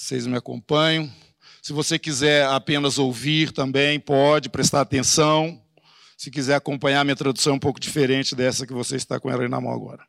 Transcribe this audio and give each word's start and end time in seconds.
Vocês 0.00 0.28
me 0.28 0.36
acompanham? 0.36 1.12
Se 1.60 1.72
você 1.72 1.98
quiser 1.98 2.46
apenas 2.46 2.98
ouvir 2.98 3.50
também, 3.50 3.98
pode 3.98 4.48
prestar 4.48 4.80
atenção. 4.80 5.60
Se 6.16 6.30
quiser 6.30 6.54
acompanhar, 6.54 7.04
minha 7.04 7.16
tradução 7.16 7.54
é 7.54 7.56
um 7.56 7.58
pouco 7.58 7.80
diferente 7.80 8.36
dessa 8.36 8.64
que 8.64 8.72
você 8.72 8.94
está 8.94 9.18
com 9.18 9.28
ela 9.28 9.46
na 9.48 9.60
mão 9.60 9.72
agora. 9.72 10.06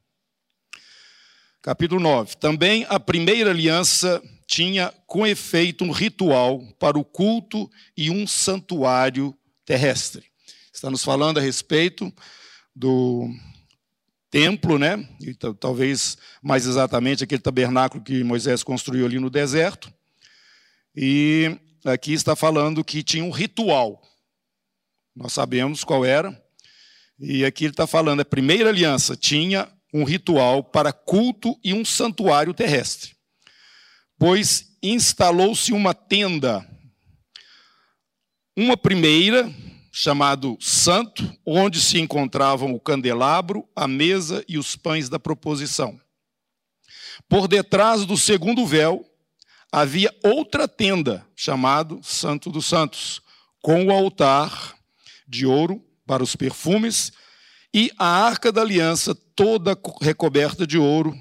Capítulo 1.60 2.00
9. 2.00 2.36
Também 2.36 2.86
a 2.88 3.00
primeira 3.00 3.50
aliança 3.50 4.22
tinha 4.46 4.94
com 5.08 5.26
efeito 5.26 5.84
um 5.84 5.90
ritual 5.90 6.62
para 6.80 6.98
o 6.98 7.04
culto 7.04 7.68
e 7.98 8.12
um 8.12 8.28
santuário 8.28 9.36
terrestre. 9.66 10.24
Está 10.72 10.92
nos 10.92 11.04
falando 11.04 11.40
a 11.40 11.42
respeito 11.42 12.14
do 12.76 13.28
templo, 14.30 14.78
né? 14.78 15.08
E 15.22 15.34
talvez 15.34 16.18
mais 16.42 16.66
exatamente 16.66 17.24
aquele 17.24 17.42
tabernáculo 17.42 18.04
que 18.04 18.24
Moisés 18.24 18.64
construiu 18.64 19.06
ali 19.06 19.20
no 19.20 19.30
deserto. 19.30 19.92
E 20.96 21.58
aqui 21.86 22.14
está 22.14 22.36
falando 22.36 22.84
que 22.84 23.04
tinha 23.04 23.24
um 23.24 23.32
ritual. 23.32 24.02
Nós 25.16 25.34
sabemos 25.34 25.84
qual 25.84 26.06
era. 26.06 26.40
E 27.20 27.44
aqui 27.44 27.66
ele 27.66 27.74
está 27.74 27.86
falando, 27.86 28.22
a 28.22 28.26
primeira 28.26 28.70
aliança 28.70 29.16
tinha 29.16 29.68
um 29.94 30.04
ritual 30.04 30.64
para 30.64 30.94
culto 30.94 31.60
e 31.64 31.74
um 31.74 31.84
santuário 31.84 32.54
terrestre 32.54 33.20
pois 34.20 34.78
instalou-se 34.84 35.72
uma 35.72 35.94
tenda, 35.94 36.68
uma 38.56 38.76
primeira, 38.76 39.50
chamado 39.92 40.58
Santo, 40.60 41.32
onde 41.46 41.82
se 41.82 42.00
encontravam 42.00 42.74
o 42.74 42.80
candelabro, 42.80 43.68
a 43.76 43.88
mesa 43.88 44.44
e 44.48 44.58
os 44.58 44.76
pães 44.76 45.10
da 45.10 45.20
proposição. 45.20 46.00
Por 47.28 47.48
detrás 47.48 48.06
do 48.06 48.18
segundo 48.18 48.66
véu 48.66 49.06
havia 49.72 50.14
outra 50.24 50.68
tenda, 50.68 51.26
chamado 51.36 52.00
Santo 52.04 52.50
dos 52.50 52.66
Santos, 52.66 53.22
com 53.62 53.86
o 53.86 53.92
altar 53.92 54.76
de 55.28 55.46
ouro 55.46 55.84
para 56.06 56.24
os 56.24 56.36
perfumes 56.36 57.12
e 57.74 57.92
a 58.00 58.08
arca 58.08 58.52
da 58.52 58.62
aliança 58.62 59.14
toda 59.14 59.78
recoberta 60.02 60.66
de 60.66 60.78
ouro 60.78 61.16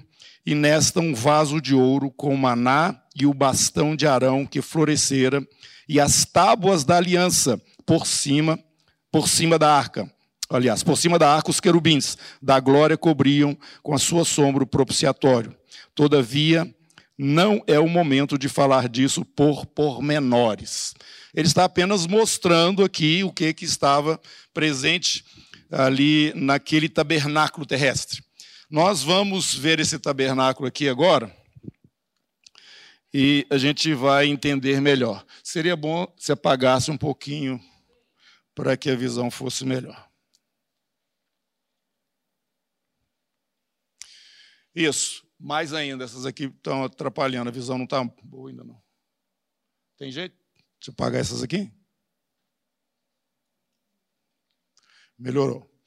e 0.48 0.54
nesta 0.54 0.98
um 0.98 1.12
vaso 1.12 1.60
de 1.60 1.74
ouro 1.74 2.10
com 2.10 2.34
maná 2.34 2.98
e 3.14 3.26
o 3.26 3.34
bastão 3.34 3.94
de 3.94 4.06
Arão 4.06 4.46
que 4.46 4.62
florescera, 4.62 5.46
e 5.86 6.00
as 6.00 6.24
tábuas 6.24 6.84
da 6.84 6.96
aliança 6.96 7.60
por 7.84 8.06
cima, 8.06 8.58
por 9.12 9.28
cima 9.28 9.58
da 9.58 9.70
arca. 9.70 10.10
Aliás, 10.48 10.82
por 10.82 10.96
cima 10.96 11.18
da 11.18 11.30
arca 11.30 11.50
os 11.50 11.60
querubins 11.60 12.16
da 12.40 12.58
glória 12.60 12.96
cobriam 12.96 13.54
com 13.82 13.94
a 13.94 13.98
sua 13.98 14.24
sombra 14.24 14.64
o 14.64 14.66
propiciatório. 14.66 15.54
Todavia, 15.94 16.66
não 17.18 17.62
é 17.66 17.78
o 17.78 17.86
momento 17.86 18.38
de 18.38 18.48
falar 18.48 18.88
disso 18.88 19.26
por 19.26 19.66
pormenores. 19.66 20.94
Ele 21.34 21.46
está 21.46 21.64
apenas 21.64 22.06
mostrando 22.06 22.82
aqui 22.82 23.22
o 23.22 23.30
que, 23.30 23.52
que 23.52 23.66
estava 23.66 24.18
presente 24.54 25.22
ali 25.70 26.32
naquele 26.34 26.88
tabernáculo 26.88 27.66
terrestre. 27.66 28.26
Nós 28.70 29.02
vamos 29.02 29.54
ver 29.54 29.80
esse 29.80 29.98
tabernáculo 29.98 30.68
aqui 30.68 30.90
agora 30.90 31.34
e 33.12 33.46
a 33.48 33.56
gente 33.56 33.94
vai 33.94 34.26
entender 34.26 34.78
melhor. 34.78 35.24
Seria 35.42 35.74
bom 35.74 36.06
se 36.18 36.32
apagasse 36.32 36.90
um 36.90 36.98
pouquinho 36.98 37.58
para 38.54 38.76
que 38.76 38.90
a 38.90 38.94
visão 38.94 39.30
fosse 39.30 39.64
melhor. 39.64 40.10
Isso, 44.74 45.26
mais 45.40 45.72
ainda, 45.72 46.04
essas 46.04 46.26
aqui 46.26 46.44
estão 46.44 46.84
atrapalhando, 46.84 47.48
a 47.48 47.52
visão 47.52 47.78
não 47.78 47.84
está 47.84 48.04
boa 48.22 48.50
ainda 48.50 48.64
não. 48.64 48.80
Tem 49.96 50.12
jeito? 50.12 50.36
Eu 50.86 50.92
apagar 50.92 51.20
essas 51.20 51.42
aqui. 51.42 51.72
Melhorou. 55.18 55.77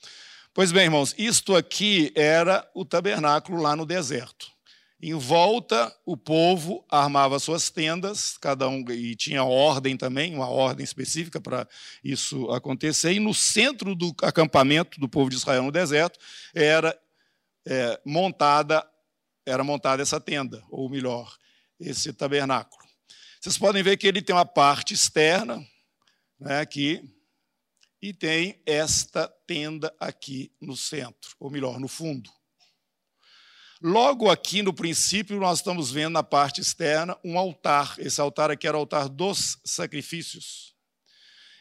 Pois 0.53 0.69
bem, 0.73 0.83
irmãos, 0.83 1.15
isto 1.17 1.55
aqui 1.55 2.11
era 2.13 2.69
o 2.75 2.83
tabernáculo 2.83 3.61
lá 3.61 3.73
no 3.73 3.85
deserto. 3.85 4.51
Em 5.01 5.13
volta, 5.13 5.95
o 6.05 6.17
povo 6.17 6.85
armava 6.89 7.39
suas 7.39 7.69
tendas, 7.69 8.37
cada 8.37 8.67
um 8.67 8.83
e 8.91 9.15
tinha 9.15 9.45
ordem 9.45 9.95
também, 9.95 10.35
uma 10.35 10.49
ordem 10.49 10.83
específica 10.83 11.39
para 11.39 11.65
isso 12.03 12.51
acontecer. 12.51 13.13
E 13.13 13.19
no 13.19 13.33
centro 13.33 13.95
do 13.95 14.13
acampamento 14.21 14.99
do 14.99 15.07
povo 15.07 15.29
de 15.29 15.37
Israel 15.37 15.63
no 15.63 15.71
deserto 15.71 16.19
era 16.53 16.99
é, 17.65 17.97
montada 18.05 18.85
era 19.45 19.63
montada 19.63 20.01
essa 20.01 20.19
tenda, 20.19 20.61
ou 20.69 20.89
melhor, 20.89 21.33
esse 21.79 22.11
tabernáculo. 22.11 22.83
Vocês 23.39 23.57
podem 23.57 23.81
ver 23.81 23.95
que 23.95 24.05
ele 24.05 24.21
tem 24.21 24.35
uma 24.35 24.45
parte 24.45 24.93
externa, 24.93 25.65
né, 26.37 26.59
aqui, 26.59 27.01
e 28.01 28.13
tem 28.13 28.59
esta 28.65 29.27
tenda 29.45 29.93
aqui 29.99 30.51
no 30.59 30.75
centro, 30.75 31.35
ou 31.39 31.51
melhor, 31.51 31.79
no 31.79 31.87
fundo. 31.87 32.29
Logo 33.81 34.29
aqui 34.29 34.61
no 34.61 34.73
princípio, 34.73 35.39
nós 35.39 35.59
estamos 35.59 35.91
vendo 35.91 36.13
na 36.13 36.23
parte 36.23 36.61
externa 36.61 37.17
um 37.23 37.37
altar. 37.37 37.95
Esse 37.97 38.21
altar 38.21 38.51
aqui 38.51 38.67
era 38.67 38.77
o 38.77 38.81
altar 38.81 39.09
dos 39.09 39.59
sacrifícios. 39.65 40.75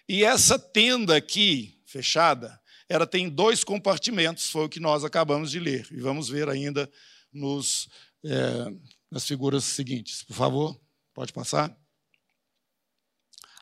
E 0.08 0.24
essa 0.24 0.58
tenda 0.58 1.16
aqui, 1.16 1.80
fechada, 1.86 2.60
ela 2.88 3.06
tem 3.06 3.28
dois 3.28 3.64
compartimentos, 3.64 4.50
foi 4.50 4.66
o 4.66 4.68
que 4.68 4.80
nós 4.80 5.04
acabamos 5.04 5.50
de 5.50 5.58
ler. 5.58 5.88
E 5.90 6.00
vamos 6.00 6.28
ver 6.28 6.48
ainda 6.48 6.90
nos, 7.32 7.88
é, 8.24 8.72
nas 9.10 9.26
figuras 9.26 9.64
seguintes. 9.64 10.22
Por 10.22 10.34
favor, 10.34 10.78
pode 11.14 11.32
passar. 11.32 11.74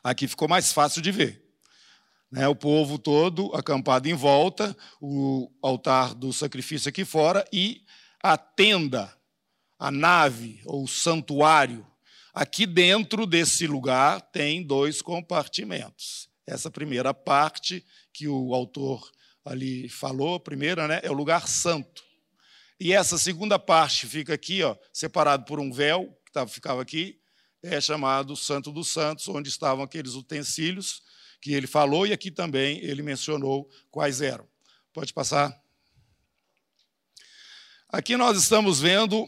Aqui 0.03 0.27
ficou 0.27 0.47
mais 0.47 0.73
fácil 0.73 1.01
de 1.01 1.11
ver. 1.11 1.48
Né, 2.31 2.47
o 2.47 2.55
povo 2.55 2.99
todo 2.99 3.55
acampado 3.55 4.07
em 4.07 4.13
volta, 4.13 4.77
o 5.01 5.51
altar 5.63 6.13
do 6.13 6.31
sacrifício 6.31 6.87
aqui 6.87 7.03
fora 7.03 7.43
e 7.51 7.83
a 8.21 8.37
tenda, 8.37 9.11
a 9.79 9.89
nave 9.89 10.61
ou 10.65 10.87
santuário. 10.87 11.87
Aqui 12.31 12.67
dentro 12.67 13.25
desse 13.25 13.65
lugar 13.65 14.21
tem 14.21 14.61
dois 14.61 15.01
compartimentos. 15.01 16.29
Essa 16.45 16.69
primeira 16.69 17.13
parte 17.15 17.83
que 18.13 18.27
o 18.27 18.53
autor 18.53 19.11
ali 19.43 19.89
falou, 19.89 20.35
a 20.35 20.39
primeira, 20.39 20.87
né, 20.87 20.99
é 21.01 21.09
o 21.09 21.15
lugar 21.15 21.47
santo. 21.47 22.03
E 22.79 22.93
essa 22.93 23.17
segunda 23.17 23.57
parte 23.57 24.05
fica 24.05 24.33
aqui, 24.33 24.61
ó, 24.63 24.75
separado 24.93 25.45
por 25.45 25.59
um 25.59 25.71
véu 25.71 26.15
que 26.31 26.47
ficava 26.47 26.81
aqui, 26.81 27.19
é 27.61 27.81
chamado 27.81 28.35
Santo 28.35 28.71
dos 28.71 28.89
Santos, 28.89 29.27
onde 29.27 29.49
estavam 29.49 29.83
aqueles 29.83 30.13
utensílios 30.13 31.01
que 31.41 31.53
ele 31.53 31.67
falou 31.67 32.05
e 32.05 32.13
aqui 32.13 32.29
também 32.31 32.79
ele 32.79 33.01
mencionou 33.01 33.69
quais 33.89 34.21
eram. 34.21 34.47
Pode 34.93 35.13
passar. 35.13 35.57
Aqui 37.87 38.17
nós 38.17 38.37
estamos 38.37 38.79
vendo 38.79 39.27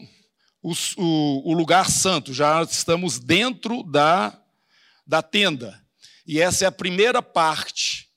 o, 0.62 0.72
o, 0.96 1.50
o 1.50 1.52
lugar 1.52 1.90
santo, 1.90 2.32
já 2.32 2.62
estamos 2.62 3.18
dentro 3.18 3.82
da, 3.82 4.40
da 5.06 5.22
tenda. 5.22 5.82
E 6.26 6.40
essa 6.40 6.64
é 6.64 6.68
a 6.68 6.72
primeira 6.72 7.20
parte, 7.20 8.08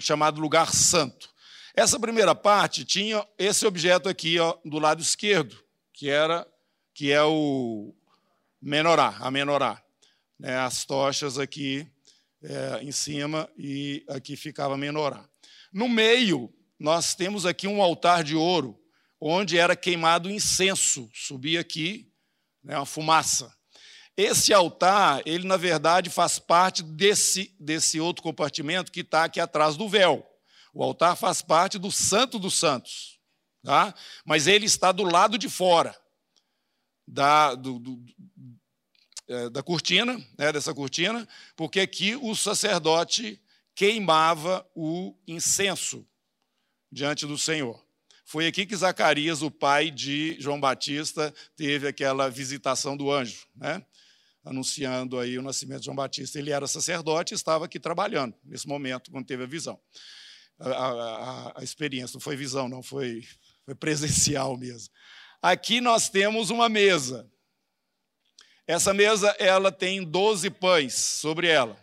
chamado 0.00 0.40
lugar 0.40 0.72
santo. 0.72 1.30
Essa 1.74 1.98
primeira 1.98 2.34
parte 2.34 2.84
tinha 2.84 3.26
esse 3.38 3.64
objeto 3.66 4.08
aqui 4.08 4.38
ó, 4.38 4.56
do 4.64 4.78
lado 4.78 5.00
esquerdo, 5.00 5.56
que 5.92 6.08
era 6.10 6.46
que 6.94 7.10
é 7.10 7.22
o 7.22 7.94
menorá, 8.60 9.16
a 9.20 9.30
menorá. 9.30 9.82
Né, 10.38 10.58
as 10.58 10.84
tochas 10.84 11.38
aqui 11.38 11.86
é, 12.42 12.82
em 12.82 12.92
cima 12.92 13.48
e 13.56 14.04
aqui 14.08 14.36
ficava 14.36 14.76
menorá. 14.76 15.28
No 15.72 15.88
meio, 15.88 16.52
nós 16.78 17.14
temos 17.14 17.46
aqui 17.46 17.66
um 17.66 17.80
altar 17.80 18.24
de 18.24 18.34
ouro, 18.34 18.78
onde 19.20 19.56
era 19.56 19.76
queimado 19.76 20.30
incenso, 20.30 21.08
subia 21.14 21.60
aqui 21.60 22.12
né, 22.62 22.76
uma 22.76 22.86
fumaça. 22.86 23.54
Esse 24.16 24.52
altar, 24.52 25.22
ele 25.24 25.46
na 25.46 25.56
verdade 25.56 26.10
faz 26.10 26.38
parte 26.38 26.82
desse, 26.82 27.54
desse 27.58 27.98
outro 27.98 28.22
compartimento 28.22 28.92
que 28.92 29.00
está 29.00 29.24
aqui 29.24 29.40
atrás 29.40 29.76
do 29.76 29.88
véu. 29.88 30.26
O 30.74 30.82
altar 30.82 31.16
faz 31.16 31.40
parte 31.40 31.78
do 31.78 31.90
Santo 31.90 32.38
dos 32.38 32.58
Santos, 32.58 33.18
tá? 33.62 33.94
mas 34.24 34.46
ele 34.46 34.66
está 34.66 34.92
do 34.92 35.04
lado 35.04 35.38
de 35.38 35.48
fora 35.48 35.96
da, 37.06 37.54
do, 37.54 37.78
do, 37.78 38.04
é, 39.32 39.50
da 39.50 39.62
cortina, 39.62 40.16
né, 40.36 40.52
dessa 40.52 40.74
cortina, 40.74 41.26
porque 41.56 41.80
aqui 41.80 42.14
o 42.16 42.34
sacerdote 42.34 43.40
queimava 43.74 44.66
o 44.74 45.16
incenso 45.26 46.06
diante 46.90 47.26
do 47.26 47.38
Senhor. 47.38 47.82
Foi 48.24 48.46
aqui 48.46 48.64
que 48.66 48.76
Zacarias, 48.76 49.42
o 49.42 49.50
pai 49.50 49.90
de 49.90 50.36
João 50.38 50.60
Batista, 50.60 51.34
teve 51.56 51.88
aquela 51.88 52.28
visitação 52.28 52.96
do 52.96 53.10
anjo, 53.10 53.46
né? 53.54 53.84
anunciando 54.44 55.18
aí 55.18 55.38
o 55.38 55.42
nascimento 55.42 55.80
de 55.80 55.84
João 55.86 55.96
Batista. 55.96 56.38
Ele 56.38 56.50
era 56.50 56.66
sacerdote 56.66 57.32
e 57.32 57.36
estava 57.36 57.64
aqui 57.64 57.78
trabalhando 57.78 58.34
nesse 58.44 58.66
momento, 58.66 59.10
quando 59.10 59.26
teve 59.26 59.44
a 59.44 59.46
visão. 59.46 59.78
A, 60.58 60.68
a, 60.68 61.60
a 61.60 61.64
experiência, 61.64 62.14
não 62.14 62.20
foi 62.20 62.36
visão, 62.36 62.68
não, 62.68 62.82
foi, 62.82 63.26
foi 63.64 63.74
presencial 63.74 64.56
mesmo. 64.56 64.92
Aqui 65.40 65.80
nós 65.80 66.08
temos 66.08 66.50
uma 66.50 66.68
mesa, 66.68 67.30
Essa 68.66 68.94
mesa 68.94 69.34
ela 69.38 69.72
tem 69.72 70.04
12 70.04 70.50
pães 70.50 70.94
sobre 70.94 71.48
ela. 71.48 71.76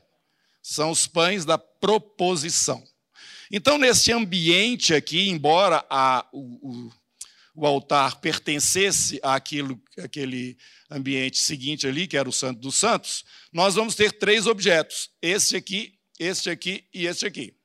São 0.62 0.92
os 0.92 1.08
pães 1.08 1.46
da 1.46 1.58
proposição. 1.58 2.84
Então, 3.52 3.78
nesse 3.78 4.12
ambiente 4.12 4.94
aqui, 4.94 5.30
embora 5.30 5.84
a, 5.90 6.26
o, 6.32 6.40
o, 6.70 6.92
o, 7.56 7.66
altar 7.66 8.20
pertencesse 8.22 9.20
àquilo, 9.24 9.82
àquele 9.98 10.56
ambiente 10.90 11.40
seguinte 11.40 11.88
ali, 11.88 12.08
que 12.08 12.16
era 12.16 12.30
o 12.30 12.34
Santo 12.34 12.60
dos 12.60 12.76
Santos, 12.76 13.26
nós 13.52 13.74
vamos 13.74 13.96
ter 13.96 14.12
três 14.12 14.46
objetos: 14.46 15.10
este 15.22 15.56
aqui, 15.56 15.98
este 16.20 16.50
aqui 16.50 16.86
e 16.94 17.08
este 17.08 17.26
aqui. 17.26 17.56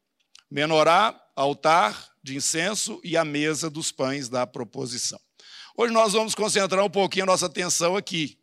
Menorá, 0.51 1.21
altar 1.37 2.13
de 2.23 2.35
incenso 2.37 3.01
e 3.05 3.17
a 3.17 3.25
mesa 3.25 3.69
dos 3.69 3.93
pães 3.93 4.29
da 4.29 4.47
proposição. 4.47 5.21
Hoje 5.77 5.93
nós 5.93 6.15
vamos 6.15 6.35
concentrar 6.35 6.83
um 6.83 6.91
pouquinho 6.91 7.25
a 7.25 7.27
nossa 7.27 7.47
atenção 7.47 7.97
aqui. 7.97 8.39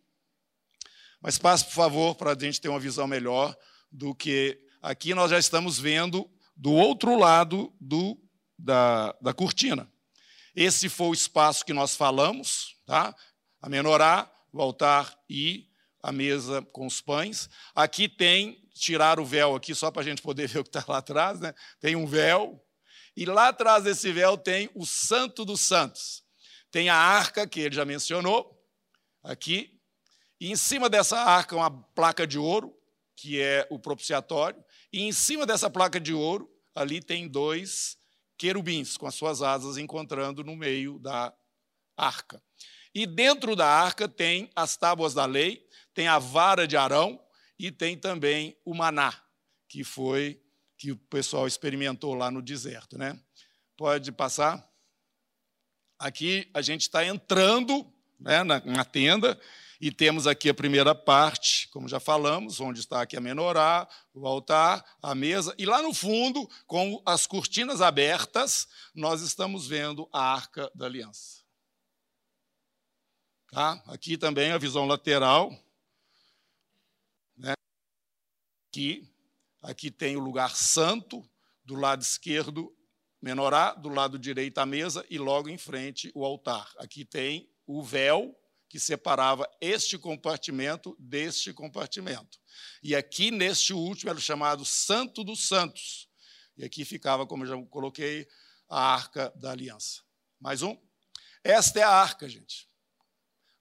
Mas 1.21 1.37
passe, 1.37 1.65
por 1.65 1.73
favor, 1.73 2.15
para 2.15 2.31
a 2.31 2.37
gente 2.37 2.59
ter 2.59 2.69
uma 2.69 2.79
visão 2.79 3.07
melhor 3.07 3.55
do 3.91 4.15
que 4.15 4.59
aqui 4.81 5.13
nós 5.13 5.29
já 5.29 5.37
estamos 5.37 5.77
vendo 5.77 6.29
do 6.55 6.71
outro 6.71 7.17
lado 7.17 7.71
do, 7.79 8.17
da, 8.57 9.15
da 9.21 9.33
cortina. 9.33 9.91
Esse 10.55 10.89
foi 10.89 11.07
o 11.07 11.13
espaço 11.13 11.65
que 11.65 11.73
nós 11.73 11.95
falamos, 11.95 12.75
tá? 12.85 13.15
a 13.61 13.69
menorá, 13.69 14.31
o 14.51 14.61
altar 14.61 15.15
e 15.29 15.69
a 16.01 16.11
mesa 16.11 16.61
com 16.73 16.87
os 16.87 16.99
pães. 16.99 17.49
Aqui 17.75 18.09
tem, 18.09 18.67
tirar 18.73 19.19
o 19.19 19.25
véu 19.25 19.55
aqui, 19.55 19.75
só 19.75 19.91
para 19.91 20.01
a 20.01 20.05
gente 20.05 20.21
poder 20.21 20.47
ver 20.49 20.59
o 20.59 20.63
que 20.63 20.69
está 20.69 20.83
lá 20.87 20.97
atrás, 20.97 21.39
né? 21.39 21.53
tem 21.79 21.95
um 21.95 22.07
véu, 22.07 22.59
e 23.15 23.25
lá 23.25 23.49
atrás 23.49 23.83
desse 23.83 24.11
véu 24.11 24.37
tem 24.37 24.69
o 24.73 24.85
Santo 24.85 25.45
dos 25.45 25.61
Santos. 25.61 26.23
Tem 26.71 26.89
a 26.89 26.95
arca, 26.95 27.45
que 27.45 27.59
ele 27.59 27.75
já 27.75 27.85
mencionou, 27.85 28.57
aqui, 29.21 29.80
e 30.41 30.51
em 30.51 30.55
cima 30.55 30.89
dessa 30.89 31.19
arca 31.19 31.55
uma 31.55 31.69
placa 31.69 32.25
de 32.25 32.39
ouro, 32.39 32.75
que 33.15 33.39
é 33.39 33.67
o 33.69 33.77
propiciatório, 33.77 34.61
e 34.91 35.03
em 35.03 35.11
cima 35.11 35.45
dessa 35.45 35.69
placa 35.69 35.99
de 35.99 36.15
ouro, 36.15 36.51
ali 36.73 36.99
tem 36.99 37.27
dois 37.27 37.95
querubins 38.39 38.97
com 38.97 39.05
as 39.05 39.13
suas 39.13 39.43
asas 39.43 39.77
encontrando 39.77 40.43
no 40.43 40.55
meio 40.55 40.97
da 40.97 41.31
arca. 41.95 42.41
E 42.91 43.05
dentro 43.05 43.55
da 43.55 43.67
arca 43.67 44.07
tem 44.07 44.49
as 44.55 44.75
tábuas 44.75 45.13
da 45.13 45.27
lei, 45.27 45.63
tem 45.93 46.07
a 46.07 46.17
vara 46.17 46.67
de 46.67 46.75
Arão 46.75 47.23
e 47.59 47.71
tem 47.71 47.95
também 47.95 48.57
o 48.65 48.73
maná, 48.73 49.13
que 49.69 49.83
foi 49.83 50.41
que 50.75 50.91
o 50.91 50.97
pessoal 50.97 51.45
experimentou 51.45 52.15
lá 52.15 52.31
no 52.31 52.41
deserto, 52.41 52.97
né? 52.97 53.19
Pode 53.77 54.11
passar. 54.11 54.67
Aqui 55.99 56.49
a 56.51 56.63
gente 56.63 56.81
está 56.81 57.05
entrando 57.05 57.93
né, 58.19 58.43
na, 58.43 58.59
na 58.61 58.83
tenda 58.83 59.39
e 59.81 59.91
temos 59.91 60.27
aqui 60.27 60.47
a 60.47 60.53
primeira 60.53 60.93
parte, 60.93 61.67
como 61.69 61.89
já 61.89 61.99
falamos, 61.99 62.59
onde 62.59 62.79
está 62.79 63.01
aqui 63.01 63.17
a 63.17 63.19
menorá, 63.19 63.89
o 64.13 64.27
altar, 64.27 64.85
a 65.01 65.15
mesa, 65.15 65.55
e 65.57 65.65
lá 65.65 65.81
no 65.81 65.91
fundo, 65.91 66.47
com 66.67 67.01
as 67.03 67.25
cortinas 67.25 67.81
abertas, 67.81 68.67
nós 68.93 69.23
estamos 69.23 69.65
vendo 69.65 70.07
a 70.13 70.21
arca 70.21 70.71
da 70.75 70.85
aliança. 70.85 71.41
Tá? 73.51 73.81
Aqui 73.87 74.19
também 74.19 74.51
a 74.51 74.59
visão 74.59 74.85
lateral. 74.85 75.51
Né? 77.35 77.53
Aqui, 78.69 79.11
aqui 79.63 79.89
tem 79.89 80.15
o 80.15 80.19
lugar 80.19 80.55
santo, 80.55 81.27
do 81.65 81.73
lado 81.73 82.03
esquerdo, 82.03 82.71
menorá, 83.19 83.73
do 83.73 83.89
lado 83.89 84.19
direito 84.19 84.59
a 84.59 84.65
mesa 84.65 85.03
e 85.09 85.17
logo 85.17 85.49
em 85.49 85.57
frente 85.57 86.11
o 86.13 86.23
altar. 86.23 86.71
Aqui 86.77 87.03
tem 87.03 87.49
o 87.65 87.81
véu 87.81 88.37
que 88.71 88.79
separava 88.79 89.45
este 89.59 89.97
compartimento 89.97 90.95
deste 90.97 91.51
compartimento. 91.51 92.39
E 92.81 92.95
aqui, 92.95 93.29
neste 93.29 93.73
último, 93.73 94.09
era 94.09 94.17
o 94.17 94.21
chamado 94.21 94.63
Santo 94.63 95.25
dos 95.25 95.45
Santos. 95.45 96.07
E 96.55 96.63
aqui 96.63 96.85
ficava, 96.85 97.27
como 97.27 97.43
eu 97.43 97.49
já 97.49 97.65
coloquei, 97.65 98.25
a 98.69 98.93
Arca 98.93 99.29
da 99.35 99.51
Aliança. 99.51 99.99
Mais 100.39 100.61
um? 100.61 100.77
Esta 101.43 101.81
é 101.81 101.83
a 101.83 101.89
arca, 101.89 102.29
gente. 102.29 102.69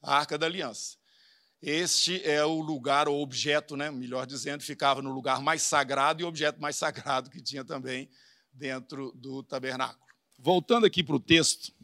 A 0.01 0.17
Arca 0.17 0.39
da 0.39 0.47
Aliança. 0.47 0.97
Este 1.61 2.25
é 2.25 2.45
o 2.45 2.61
lugar, 2.61 3.09
o 3.09 3.21
objeto, 3.21 3.77
né, 3.77 3.91
melhor 3.91 4.29
dizendo, 4.29 4.63
ficava 4.63 5.03
no 5.03 5.11
lugar 5.11 5.43
mais 5.43 5.63
sagrado 5.63 6.23
e 6.23 6.25
o 6.25 6.29
objeto 6.29 6.61
mais 6.61 6.77
sagrado 6.77 7.31
que 7.31 7.43
tinha 7.43 7.65
também 7.65 8.09
dentro 8.53 9.11
do 9.17 9.43
tabernáculo. 9.43 10.07
Voltando 10.39 10.87
aqui 10.87 11.03
para 11.03 11.17
o 11.17 11.21
texto, 11.21 11.75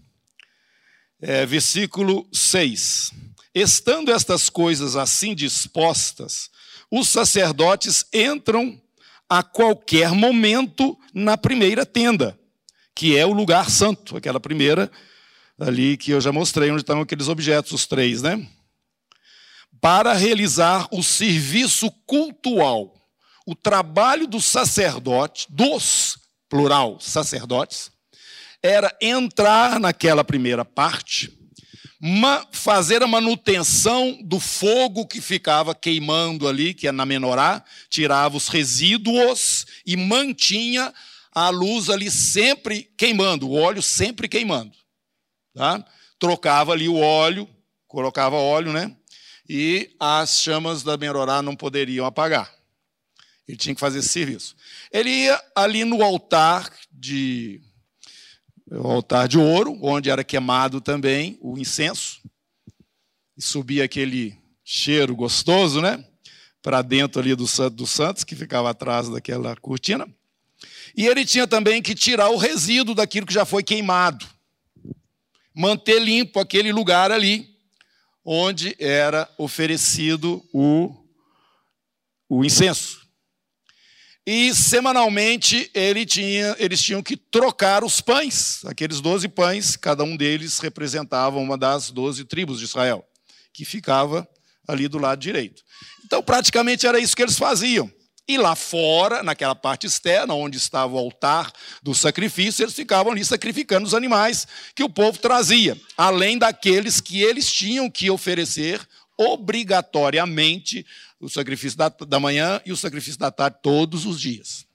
é, 1.20 1.46
versículo 1.46 2.28
6. 2.32 3.12
Estando 3.54 4.12
estas 4.12 4.50
coisas 4.50 4.96
assim 4.96 5.34
dispostas, 5.34 6.50
os 6.90 7.08
sacerdotes 7.08 8.04
entram 8.12 8.80
a 9.28 9.42
qualquer 9.42 10.12
momento 10.12 10.96
na 11.12 11.36
primeira 11.36 11.84
tenda, 11.84 12.38
que 12.94 13.16
é 13.16 13.26
o 13.26 13.32
lugar 13.32 13.70
santo, 13.70 14.16
aquela 14.16 14.38
primeira 14.38 14.90
ali 15.58 15.96
que 15.96 16.10
eu 16.10 16.20
já 16.20 16.30
mostrei, 16.30 16.70
onde 16.70 16.82
estão 16.82 17.00
aqueles 17.00 17.28
objetos, 17.28 17.72
os 17.72 17.86
três, 17.86 18.22
né? 18.22 18.46
Para 19.80 20.12
realizar 20.12 20.86
o 20.92 21.02
serviço 21.02 21.90
cultual, 22.06 22.94
o 23.46 23.54
trabalho 23.54 24.26
do 24.26 24.40
sacerdote, 24.40 25.46
dos, 25.48 26.18
plural, 26.48 26.98
sacerdotes, 27.00 27.90
era 28.62 28.94
entrar 29.00 29.78
naquela 29.78 30.24
primeira 30.24 30.64
parte, 30.64 31.36
fazer 32.52 33.02
a 33.02 33.06
manutenção 33.06 34.18
do 34.22 34.38
fogo 34.38 35.06
que 35.06 35.20
ficava 35.20 35.74
queimando 35.74 36.46
ali, 36.46 36.74
que 36.74 36.86
é 36.86 36.92
na 36.92 37.06
menorá, 37.06 37.64
tirava 37.88 38.36
os 38.36 38.48
resíduos 38.48 39.66
e 39.84 39.96
mantinha 39.96 40.92
a 41.32 41.50
luz 41.50 41.90
ali 41.90 42.10
sempre 42.10 42.90
queimando, 42.96 43.48
o 43.48 43.54
óleo 43.54 43.82
sempre 43.82 44.28
queimando. 44.28 44.72
Tá? 45.54 45.84
Trocava 46.18 46.72
ali 46.72 46.88
o 46.88 46.96
óleo, 46.96 47.48
colocava 47.86 48.36
óleo, 48.36 48.72
né? 48.72 48.96
E 49.48 49.94
as 50.00 50.40
chamas 50.40 50.82
da 50.82 50.96
menorá 50.96 51.40
não 51.40 51.54
poderiam 51.54 52.04
apagar. 52.04 52.52
Ele 53.46 53.56
tinha 53.56 53.74
que 53.74 53.80
fazer 53.80 54.00
esse 54.00 54.08
serviço. 54.08 54.56
Ele 54.90 55.08
ia 55.08 55.40
ali 55.54 55.84
no 55.84 56.02
altar 56.02 56.70
de 56.90 57.60
o 58.70 58.88
altar 58.88 59.28
de 59.28 59.38
ouro, 59.38 59.78
onde 59.82 60.10
era 60.10 60.24
queimado 60.24 60.80
também 60.80 61.38
o 61.40 61.56
incenso, 61.58 62.20
e 63.36 63.42
subia 63.42 63.84
aquele 63.84 64.36
cheiro 64.64 65.14
gostoso, 65.14 65.80
né? 65.80 66.04
Para 66.62 66.82
dentro 66.82 67.20
ali 67.20 67.34
do 67.34 67.46
Santo 67.46 67.76
dos 67.76 67.90
Santos, 67.90 68.24
que 68.24 68.34
ficava 68.34 68.70
atrás 68.70 69.08
daquela 69.08 69.54
cortina. 69.56 70.08
E 70.96 71.06
ele 71.06 71.24
tinha 71.24 71.46
também 71.46 71.82
que 71.82 71.94
tirar 71.94 72.30
o 72.30 72.36
resíduo 72.36 72.94
daquilo 72.94 73.26
que 73.26 73.34
já 73.34 73.44
foi 73.44 73.62
queimado, 73.62 74.26
manter 75.54 76.00
limpo 76.00 76.40
aquele 76.40 76.72
lugar 76.72 77.12
ali, 77.12 77.54
onde 78.24 78.74
era 78.80 79.28
oferecido 79.38 80.44
o, 80.52 80.92
o 82.28 82.44
incenso. 82.44 82.95
E 84.26 84.52
semanalmente 84.52 85.70
ele 85.72 86.04
tinha, 86.04 86.56
eles 86.58 86.82
tinham 86.82 87.00
que 87.00 87.16
trocar 87.16 87.84
os 87.84 88.00
pães, 88.00 88.64
aqueles 88.64 89.00
doze 89.00 89.28
pães, 89.28 89.76
cada 89.76 90.02
um 90.02 90.16
deles 90.16 90.58
representava 90.58 91.38
uma 91.38 91.56
das 91.56 91.92
doze 91.92 92.24
tribos 92.24 92.58
de 92.58 92.64
Israel, 92.64 93.06
que 93.52 93.64
ficava 93.64 94.28
ali 94.66 94.88
do 94.88 94.98
lado 94.98 95.20
direito. 95.20 95.62
Então, 96.04 96.20
praticamente 96.22 96.88
era 96.88 96.98
isso 96.98 97.14
que 97.14 97.22
eles 97.22 97.38
faziam. 97.38 97.88
E 98.28 98.36
lá 98.36 98.56
fora, 98.56 99.22
naquela 99.22 99.54
parte 99.54 99.86
externa, 99.86 100.34
onde 100.34 100.56
estava 100.56 100.92
o 100.92 100.98
altar 100.98 101.52
do 101.80 101.94
sacrifício, 101.94 102.64
eles 102.64 102.74
ficavam 102.74 103.12
ali 103.12 103.24
sacrificando 103.24 103.86
os 103.86 103.94
animais 103.94 104.48
que 104.74 104.82
o 104.82 104.90
povo 104.90 105.20
trazia, 105.20 105.80
além 105.96 106.36
daqueles 106.36 107.00
que 107.00 107.22
eles 107.22 107.52
tinham 107.52 107.88
que 107.88 108.10
oferecer 108.10 108.80
obrigatoriamente 109.16 110.84
o 111.20 111.28
sacrifício 111.28 111.78
da, 111.78 111.88
da 111.88 112.20
manhã 112.20 112.60
e 112.64 112.72
o 112.72 112.76
sacrifício 112.76 113.18
da 113.18 113.30
tarde 113.30 113.58
todos 113.62 114.06
os 114.06 114.20
dias. 114.20 114.66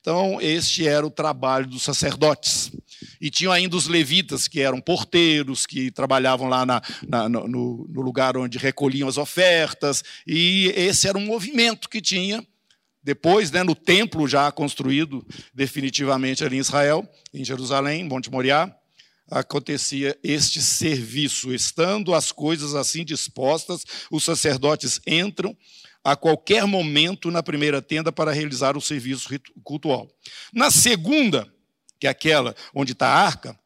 Então, 0.00 0.40
este 0.40 0.86
era 0.86 1.06
o 1.06 1.10
trabalho 1.10 1.66
dos 1.66 1.82
sacerdotes. 1.82 2.72
E 3.20 3.30
tinham 3.30 3.52
ainda 3.52 3.76
os 3.76 3.86
levitas, 3.86 4.48
que 4.48 4.60
eram 4.60 4.80
porteiros, 4.80 5.66
que 5.66 5.90
trabalhavam 5.90 6.48
lá 6.48 6.64
na, 6.64 6.82
na, 7.06 7.28
no, 7.28 7.46
no, 7.46 8.00
lugar 8.00 8.36
onde 8.36 8.58
recolhiam 8.58 9.08
as 9.08 9.18
ofertas. 9.18 10.02
E 10.26 10.72
esse 10.74 11.06
era 11.06 11.18
um 11.18 11.26
movimento 11.26 11.88
que 11.88 12.00
tinha. 12.00 12.44
Depois, 13.02 13.50
né, 13.50 13.62
no 13.62 13.74
templo 13.74 14.26
já 14.26 14.50
construído 14.50 15.26
definitivamente 15.54 16.44
ali 16.44 16.56
em 16.56 16.60
Israel, 16.60 17.08
em 17.32 17.44
Jerusalém, 17.44 18.04
Monte 18.04 18.30
Moriá, 18.30 18.74
acontecia 19.30 20.18
este 20.22 20.60
serviço. 20.60 21.52
Estando 21.52 22.14
as 22.14 22.32
coisas 22.32 22.74
assim 22.74 23.04
dispostas, 23.04 23.84
os 24.10 24.24
sacerdotes 24.24 25.00
entram 25.06 25.56
a 26.12 26.16
qualquer 26.16 26.66
momento 26.66 27.30
na 27.30 27.42
primeira 27.42 27.82
tenda 27.82 28.10
para 28.10 28.32
realizar 28.32 28.76
o 28.76 28.80
serviço 28.80 29.28
cultual. 29.62 30.08
Na 30.52 30.70
segunda, 30.70 31.52
que 31.98 32.06
é 32.06 32.10
aquela 32.10 32.54
onde 32.74 32.92
está 32.92 33.08
a 33.08 33.26
arca, 33.26 33.58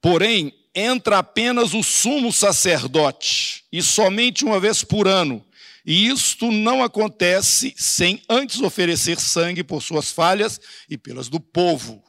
porém, 0.00 0.52
entra 0.74 1.18
apenas 1.18 1.72
o 1.72 1.82
sumo 1.82 2.32
sacerdote, 2.32 3.64
e 3.70 3.82
somente 3.82 4.44
uma 4.44 4.58
vez 4.58 4.82
por 4.82 5.06
ano. 5.06 5.44
E 5.86 6.08
isto 6.08 6.50
não 6.50 6.82
acontece 6.82 7.74
sem 7.76 8.22
antes 8.28 8.60
oferecer 8.60 9.20
sangue 9.20 9.62
por 9.62 9.82
suas 9.82 10.10
falhas 10.10 10.58
e 10.88 10.96
pelas 10.96 11.28
do 11.28 11.38
povo. 11.38 12.02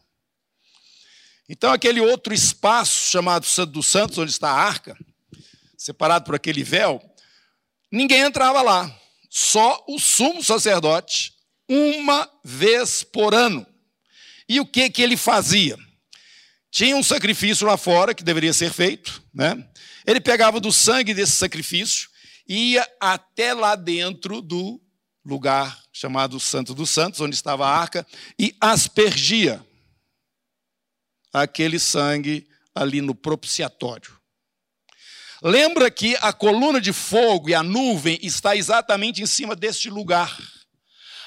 Então, 1.48 1.72
aquele 1.72 2.00
outro 2.00 2.34
espaço 2.34 3.12
chamado 3.12 3.46
Santo 3.46 3.74
dos 3.74 3.86
Santos, 3.86 4.18
onde 4.18 4.32
está 4.32 4.50
a 4.50 4.64
arca, 4.64 4.98
separado 5.78 6.25
por 6.25 6.36
aquele 6.36 6.64
véu, 6.64 7.02
ninguém 7.92 8.22
entrava 8.22 8.62
lá. 8.62 8.94
Só 9.30 9.84
o 9.88 10.00
sumo 10.00 10.44
sacerdote, 10.44 11.34
uma 11.68 12.30
vez 12.44 13.04
por 13.04 13.34
ano. 13.34 13.65
E 14.48 14.60
o 14.60 14.65
que, 14.65 14.89
que 14.89 15.01
ele 15.01 15.18
fazia? 15.18 15.77
Tinha 16.72 16.96
um 16.96 17.04
sacrifício 17.04 17.65
lá 17.65 17.77
fora 17.77 18.13
que 18.13 18.24
deveria 18.24 18.54
ser 18.54 18.72
feito, 18.72 19.24
né? 19.34 19.68
Ele 20.06 20.22
pegava 20.22 20.60
do 20.60 20.72
sangue 20.72 21.13
desse 21.13 21.32
sacrifício, 21.34 22.10
ia 22.48 22.88
até 23.00 23.54
lá 23.54 23.75
dentro 23.75 24.42
do 24.42 24.80
lugar 25.25 25.82
chamado 25.92 26.39
Santo 26.39 26.75
dos 26.75 26.89
Santos, 26.89 27.20
onde 27.20 27.36
estava 27.36 27.65
a 27.65 27.75
arca, 27.75 28.06
e 28.38 28.56
aspergia 28.62 29.65
aquele 31.34 31.80
sangue 31.80 32.48
ali 32.74 33.01
no 33.01 33.15
propiciatório. 33.15 34.14
Lembra 35.48 35.92
que 35.92 36.18
a 36.22 36.34
coluna 36.34 36.82
de 36.82 36.92
fogo 36.92 37.50
e 37.50 37.54
a 37.54 37.62
nuvem 37.62 38.18
está 38.24 38.56
exatamente 38.56 39.22
em 39.22 39.28
cima 39.28 39.56
deste 39.56 39.92
lugar. 39.92 40.36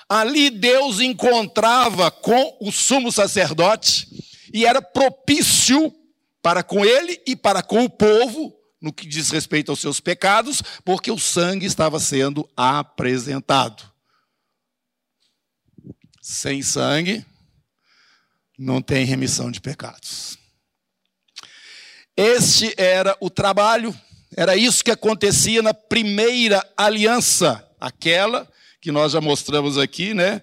Ali 0.08 0.50
Deus 0.50 0.98
encontrava 0.98 2.10
com 2.10 2.58
o 2.60 2.72
sumo 2.72 3.12
sacerdote 3.12 4.08
e 4.52 4.66
era 4.66 4.82
propício 4.82 5.94
para 6.42 6.64
com 6.64 6.84
ele 6.84 7.22
e 7.24 7.36
para 7.36 7.62
com 7.62 7.84
o 7.84 7.88
povo, 7.88 8.52
no 8.80 8.92
que 8.92 9.06
diz 9.06 9.30
respeito 9.30 9.70
aos 9.70 9.78
seus 9.78 10.00
pecados, 10.00 10.64
porque 10.84 11.12
o 11.12 11.18
sangue 11.18 11.66
estava 11.66 12.00
sendo 12.00 12.48
apresentado. 12.56 13.88
Sem 16.20 16.60
sangue, 16.60 17.24
não 18.58 18.82
tem 18.82 19.04
remissão 19.04 19.48
de 19.48 19.60
pecados. 19.60 20.36
Este 22.16 22.74
era 22.76 23.16
o 23.20 23.30
trabalho, 23.30 23.96
era 24.38 24.56
isso 24.56 24.84
que 24.84 24.90
acontecia 24.92 25.60
na 25.60 25.74
primeira 25.74 26.64
aliança, 26.76 27.68
aquela 27.80 28.48
que 28.80 28.92
nós 28.92 29.10
já 29.10 29.20
mostramos 29.20 29.76
aqui, 29.76 30.14
né? 30.14 30.40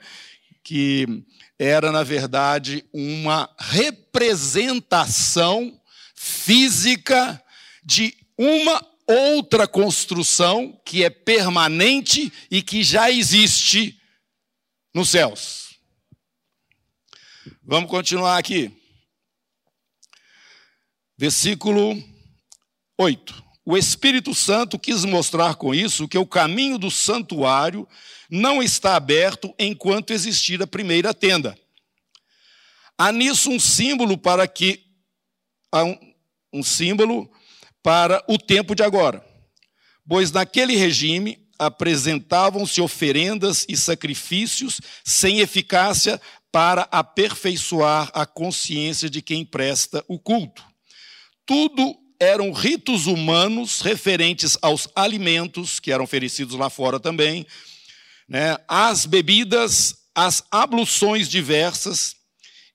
Que 0.62 1.24
era, 1.58 1.94
na 1.94 2.04
verdade, 2.04 2.84
uma 2.92 3.50
representação 3.58 5.82
física 6.14 7.42
de 7.86 8.14
uma 8.38 8.86
outra 9.08 9.66
construção 9.66 10.78
que 10.84 11.02
é 11.02 11.10
permanente 11.10 12.34
e 12.52 12.62
que 12.62 12.84
já 12.84 13.10
existe 13.10 13.98
nos 14.94 15.08
céus. 15.08 15.80
Vamos 17.64 17.90
continuar 17.90 18.38
aqui. 18.38 18.70
Versículo 21.18 21.98
8. 22.98 23.45
O 23.66 23.76
Espírito 23.76 24.36
Santo 24.36 24.78
quis 24.78 25.04
mostrar 25.04 25.56
com 25.56 25.74
isso 25.74 26.08
que 26.08 26.18
o 26.18 26.26
caminho 26.26 26.78
do 26.78 26.92
santuário 26.92 27.88
não 28.30 28.62
está 28.62 28.96
aberto 28.96 29.54
enquanto 29.58 30.14
existir 30.14 30.62
a 30.62 30.68
primeira 30.68 31.14
tenda. 31.16 31.58
Há 32.96 33.12
nisso 33.12 33.50
um 33.50 33.60
símbolo 33.60 34.18
para 34.18 34.48
que 34.48 34.86
um, 35.74 36.14
um 36.60 36.64
símbolo 36.64 37.30
para 37.82 38.24
o 38.28 38.38
tempo 38.38 38.76
de 38.76 38.84
agora. 38.84 39.26
Pois 40.08 40.32
naquele 40.32 40.76
regime 40.76 41.44
apresentavam-se 41.58 42.80
oferendas 42.82 43.66
e 43.68 43.76
sacrifícios 43.76 44.80
sem 45.04 45.40
eficácia 45.40 46.22
para 46.52 46.84
aperfeiçoar 46.92 48.12
a 48.14 48.26
consciência 48.26 49.10
de 49.10 49.22
quem 49.22 49.44
presta 49.44 50.06
o 50.08 50.20
culto. 50.20 50.64
Tudo 51.46 52.05
eram 52.20 52.52
ritos 52.52 53.08
humanos 53.08 53.82
referentes 53.82 54.58
aos 54.62 54.88
alimentos 54.96 55.80
que 55.80 55.92
eram 55.92 56.04
oferecidos 56.04 56.56
lá 56.56 56.70
fora 56.70 57.00
também, 57.00 57.46
né, 58.28 58.58
as 58.68 59.06
bebidas, 59.06 59.96
as 60.14 60.44
abluções 60.50 61.28
diversas, 61.28 62.16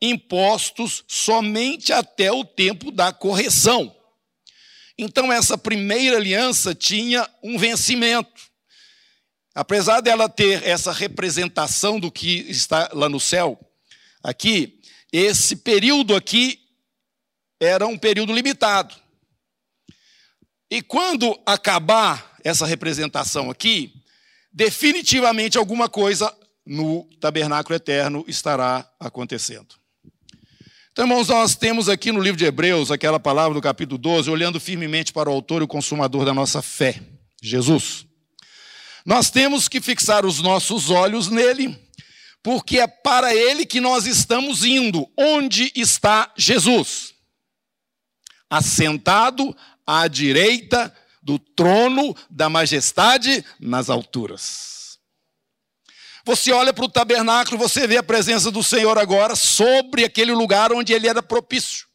impostos 0.01 1.05
somente 1.09 1.93
até 1.93 2.31
o 2.31 2.45
tempo 2.45 2.91
da 2.91 3.13
correção. 3.13 3.95
Então, 4.97 5.33
essa 5.33 5.57
primeira 5.57 6.17
aliança 6.17 6.75
tinha 6.75 7.29
um 7.43 7.59
vencimento. 7.59 8.51
Apesar 9.55 10.01
dela 10.01 10.29
ter 10.29 10.63
essa 10.63 10.93
representação 10.93 11.99
do 11.99 12.11
que 12.11 12.45
está 12.51 12.91
lá 12.93 13.09
no 13.09 13.19
céu, 13.19 13.59
aqui, 14.23 14.81
esse 15.13 15.57
período 15.57 16.15
aqui 16.15 16.61
era 17.59 17.87
um 17.87 17.97
período 17.97 18.33
limitado. 18.33 18.95
E 20.71 20.81
quando 20.81 21.39
acabar 21.45 22.37
essa 22.45 22.65
representação 22.65 23.51
aqui, 23.51 23.93
definitivamente 24.53 25.59
alguma 25.59 25.89
coisa 25.89 26.33
no 26.65 27.09
tabernáculo 27.21 27.75
eterno 27.75 28.25
estará 28.29 28.89
acontecendo. 29.01 29.75
Então, 30.93 31.05
irmãos, 31.05 31.29
nós 31.29 31.57
temos 31.57 31.89
aqui 31.89 32.13
no 32.13 32.21
livro 32.21 32.37
de 32.37 32.45
Hebreus 32.45 32.91
aquela 32.91 33.19
palavra 33.19 33.55
do 33.55 33.61
capítulo 33.61 33.97
12, 33.97 34.31
olhando 34.31 34.61
firmemente 34.61 35.13
para 35.13 35.31
o 35.31 35.33
autor 35.33 35.63
e 35.63 35.65
o 35.65 35.69
consumador 35.69 36.25
da 36.25 36.35
nossa 36.35 36.61
fé, 36.61 37.01
Jesus. 37.43 38.07
Nós 39.05 39.31
temos 39.31 39.67
que 39.67 39.81
fixar 39.81 40.27
os 40.27 40.41
nossos 40.41 40.91
olhos 40.91 41.29
nele, 41.29 41.79
porque 42.43 42.79
é 42.79 42.87
para 42.87 43.35
ele 43.35 43.65
que 43.65 43.81
nós 43.81 44.07
estamos 44.07 44.65
indo. 44.65 45.09
Onde 45.17 45.73
está 45.75 46.33
Jesus? 46.37 47.15
Assentado 48.49 49.57
à 49.91 50.07
direita 50.07 50.95
do 51.21 51.37
trono 51.37 52.15
da 52.31 52.49
majestade 52.49 53.45
nas 53.59 53.91
alturas. 53.91 54.99
Você 56.25 56.53
olha 56.53 56.73
para 56.73 56.85
o 56.85 56.89
tabernáculo, 56.89 57.59
você 57.59 57.89
vê 57.89 57.97
a 57.97 58.03
presença 58.03 58.53
do 58.53 58.63
Senhor 58.63 58.97
agora 58.99 59.35
sobre 59.35 60.05
aquele 60.05 60.33
lugar 60.33 60.73
onde 60.73 60.93
ele 60.93 61.09
era 61.09 61.21
propício. 61.21 61.89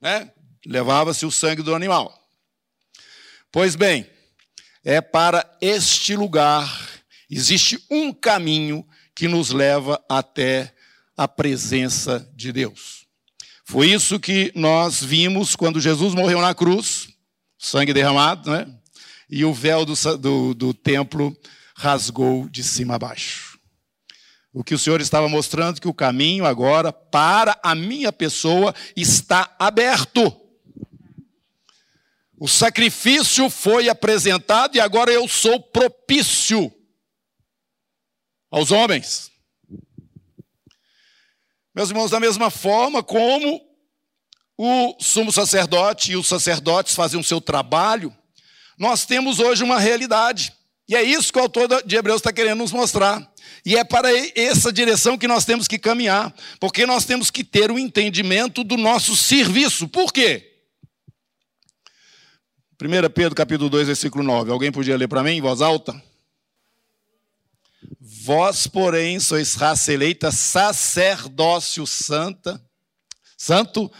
Né? 0.00 0.32
Levava-se 0.64 1.26
o 1.26 1.30
sangue 1.30 1.60
do 1.60 1.74
animal. 1.74 2.18
Pois 3.52 3.76
bem, 3.76 4.08
é 4.82 5.02
para 5.02 5.44
este 5.60 6.16
lugar, 6.16 6.88
existe 7.28 7.78
um 7.90 8.10
caminho 8.10 8.86
que 9.14 9.28
nos 9.28 9.50
leva 9.50 10.02
até 10.08 10.72
a 11.14 11.28
presença 11.28 12.26
de 12.34 12.52
Deus. 12.52 13.06
Foi 13.66 13.90
isso 13.90 14.18
que 14.18 14.50
nós 14.54 15.02
vimos 15.02 15.54
quando 15.54 15.78
Jesus 15.78 16.14
morreu 16.14 16.40
na 16.40 16.54
cruz 16.54 17.07
sangue 17.58 17.92
derramado, 17.92 18.50
né? 18.50 18.66
E 19.28 19.44
o 19.44 19.52
véu 19.52 19.84
do, 19.84 19.94
do, 20.16 20.54
do 20.54 20.72
templo 20.72 21.36
rasgou 21.74 22.48
de 22.48 22.62
cima 22.62 22.94
a 22.94 22.98
baixo. 22.98 23.58
O 24.52 24.64
que 24.64 24.74
o 24.74 24.78
Senhor 24.78 25.00
estava 25.00 25.28
mostrando 25.28 25.80
que 25.80 25.88
o 25.88 25.94
caminho 25.94 26.46
agora 26.46 26.92
para 26.92 27.58
a 27.62 27.74
minha 27.74 28.12
pessoa 28.12 28.74
está 28.96 29.54
aberto. 29.58 30.34
O 32.38 32.48
sacrifício 32.48 33.50
foi 33.50 33.88
apresentado 33.88 34.76
e 34.76 34.80
agora 34.80 35.10
eu 35.10 35.28
sou 35.28 35.60
propício 35.60 36.72
aos 38.50 38.70
homens. 38.70 39.30
Meus 41.74 41.90
irmãos, 41.90 42.10
da 42.10 42.18
mesma 42.18 42.50
forma 42.50 43.02
como 43.02 43.67
o 44.58 44.96
sumo 44.98 45.30
sacerdote 45.30 46.12
e 46.12 46.16
os 46.16 46.26
sacerdotes 46.26 46.96
faziam 46.96 47.20
o 47.20 47.24
seu 47.24 47.40
trabalho, 47.40 48.12
nós 48.76 49.06
temos 49.06 49.38
hoje 49.38 49.62
uma 49.62 49.78
realidade. 49.78 50.52
E 50.88 50.96
é 50.96 51.02
isso 51.02 51.32
que 51.32 51.38
o 51.38 51.42
autor 51.42 51.82
de 51.84 51.96
Hebreus 51.96 52.18
está 52.18 52.32
querendo 52.32 52.58
nos 52.58 52.72
mostrar. 52.72 53.30
E 53.64 53.76
é 53.76 53.84
para 53.84 54.08
essa 54.36 54.72
direção 54.72 55.16
que 55.16 55.28
nós 55.28 55.44
temos 55.44 55.68
que 55.68 55.78
caminhar, 55.78 56.34
porque 56.58 56.86
nós 56.86 57.04
temos 57.04 57.30
que 57.30 57.44
ter 57.44 57.70
o 57.70 57.74
um 57.74 57.78
entendimento 57.78 58.64
do 58.64 58.76
nosso 58.76 59.14
serviço. 59.14 59.86
Por 59.86 60.12
quê? 60.12 60.56
1 62.80 63.10
Pedro 63.12 63.34
capítulo 63.34 63.68
2, 63.70 63.86
versículo 63.88 64.24
9. 64.24 64.50
Alguém 64.50 64.72
podia 64.72 64.96
ler 64.96 65.08
para 65.08 65.22
mim 65.22 65.32
em 65.32 65.40
voz 65.40 65.60
alta? 65.60 66.00
Vós, 68.00 68.66
porém, 68.66 69.20
sois 69.20 69.54
raça 69.54 69.92
eleita, 69.92 70.32
sacerdócio 70.32 71.86
santa, 71.86 72.60
santo, 73.36 73.90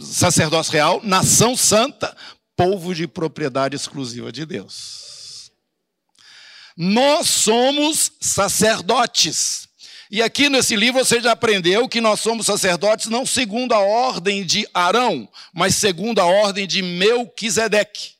sacerdócio 0.00 0.72
real, 0.72 1.00
nação 1.02 1.56
santa, 1.56 2.14
povo 2.56 2.94
de 2.94 3.06
propriedade 3.06 3.74
exclusiva 3.76 4.30
de 4.30 4.44
Deus. 4.44 5.50
Nós 6.76 7.28
somos 7.28 8.12
sacerdotes. 8.20 9.68
E 10.10 10.22
aqui 10.22 10.48
nesse 10.48 10.76
livro 10.76 11.02
você 11.02 11.20
já 11.20 11.32
aprendeu 11.32 11.88
que 11.88 12.00
nós 12.00 12.20
somos 12.20 12.46
sacerdotes 12.46 13.06
não 13.06 13.24
segundo 13.24 13.72
a 13.72 13.78
ordem 13.78 14.44
de 14.44 14.68
Arão, 14.74 15.28
mas 15.54 15.74
segundo 15.74 16.18
a 16.18 16.26
ordem 16.26 16.66
de 16.66 16.82
Melquisedeque. 16.82 18.12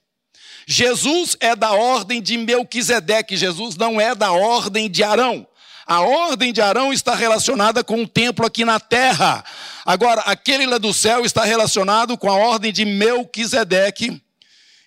Jesus 0.66 1.36
é 1.40 1.54
da 1.54 1.72
ordem 1.72 2.22
de 2.22 2.38
Melquisedeque, 2.38 3.36
Jesus 3.36 3.76
não 3.76 4.00
é 4.00 4.14
da 4.14 4.32
ordem 4.32 4.90
de 4.90 5.02
Arão. 5.02 5.46
A 5.86 6.00
ordem 6.00 6.52
de 6.52 6.62
Arão 6.62 6.92
está 6.92 7.14
relacionada 7.14 7.82
com 7.82 8.02
o 8.02 8.08
templo 8.08 8.46
aqui 8.46 8.64
na 8.64 8.78
terra. 8.78 9.44
Agora, 9.84 10.22
aquele 10.22 10.66
lá 10.66 10.78
do 10.78 10.92
céu 10.94 11.24
está 11.24 11.44
relacionado 11.44 12.16
com 12.16 12.30
a 12.30 12.36
ordem 12.36 12.72
de 12.72 12.84
Melquisedeque 12.84 14.22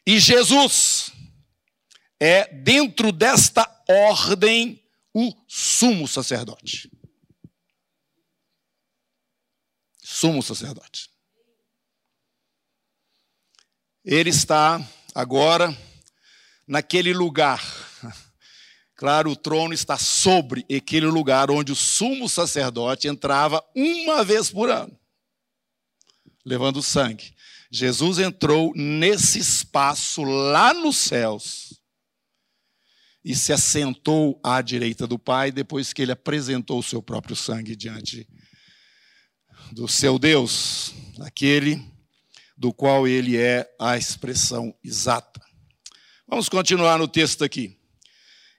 e 0.05 0.19
Jesus 0.19 1.11
é 2.19 2.47
dentro 2.53 3.11
desta 3.11 3.69
ordem 3.87 4.81
o 5.13 5.33
sumo 5.47 6.07
sacerdote. 6.07 6.89
Sumo 10.01 10.41
sacerdote. 10.41 11.09
Ele 14.03 14.29
está 14.29 14.79
agora 15.13 15.75
naquele 16.67 17.13
lugar. 17.13 17.61
Claro, 18.95 19.31
o 19.31 19.35
trono 19.35 19.73
está 19.73 19.97
sobre 19.97 20.65
aquele 20.73 21.07
lugar 21.07 21.51
onde 21.51 21.71
o 21.71 21.75
sumo 21.75 22.29
sacerdote 22.29 23.07
entrava 23.07 23.63
uma 23.75 24.23
vez 24.23 24.49
por 24.49 24.69
ano, 24.69 24.97
levando 26.45 26.81
sangue. 26.81 27.35
Jesus 27.69 28.19
entrou 28.19 28.71
nesse 28.73 29.37
espaço 29.39 30.23
lá 30.23 30.73
nos 30.73 30.97
céus 30.97 31.81
e 33.23 33.35
se 33.35 33.51
assentou 33.51 34.39
à 34.41 34.61
direita 34.61 35.05
do 35.05 35.19
Pai 35.19 35.51
depois 35.51 35.91
que 35.91 36.01
ele 36.01 36.13
apresentou 36.13 36.79
o 36.79 36.83
seu 36.83 37.01
próprio 37.01 37.35
sangue 37.35 37.75
diante 37.75 38.25
do 39.73 39.89
seu 39.89 40.17
Deus, 40.17 40.93
aquele 41.19 41.83
do 42.55 42.71
qual 42.71 43.05
ele 43.05 43.35
é 43.35 43.69
a 43.77 43.97
expressão 43.97 44.73
exata. 44.81 45.41
Vamos 46.25 46.47
continuar 46.47 46.97
no 46.97 47.07
texto 47.07 47.43
aqui. 47.43 47.77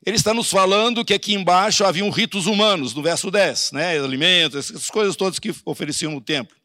Ele 0.04 0.16
está 0.16 0.34
nos 0.34 0.50
falando 0.50 1.04
que 1.04 1.14
aqui 1.14 1.34
embaixo 1.34 1.84
haviam 1.84 2.10
ritos 2.10 2.46
humanos, 2.46 2.94
no 2.94 3.02
verso 3.02 3.30
10, 3.30 3.72
né? 3.72 3.98
alimentos, 3.98 4.70
essas 4.70 4.88
coisas 4.88 5.16
todas 5.16 5.38
que 5.38 5.54
ofereciam 5.64 6.12
no 6.12 6.20
templo. 6.20 6.56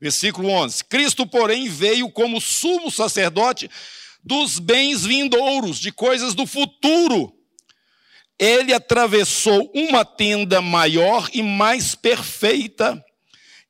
Versículo 0.00 0.48
11: 0.48 0.84
Cristo, 0.84 1.26
porém, 1.26 1.68
veio 1.68 2.10
como 2.10 2.40
sumo 2.40 2.90
sacerdote 2.90 3.70
dos 4.22 4.58
bens 4.58 5.04
vindouros, 5.04 5.78
de 5.78 5.92
coisas 5.92 6.34
do 6.34 6.46
futuro, 6.46 7.32
ele 8.38 8.74
atravessou 8.74 9.70
uma 9.74 10.04
tenda 10.04 10.60
maior 10.60 11.30
e 11.32 11.42
mais 11.42 11.94
perfeita, 11.94 13.02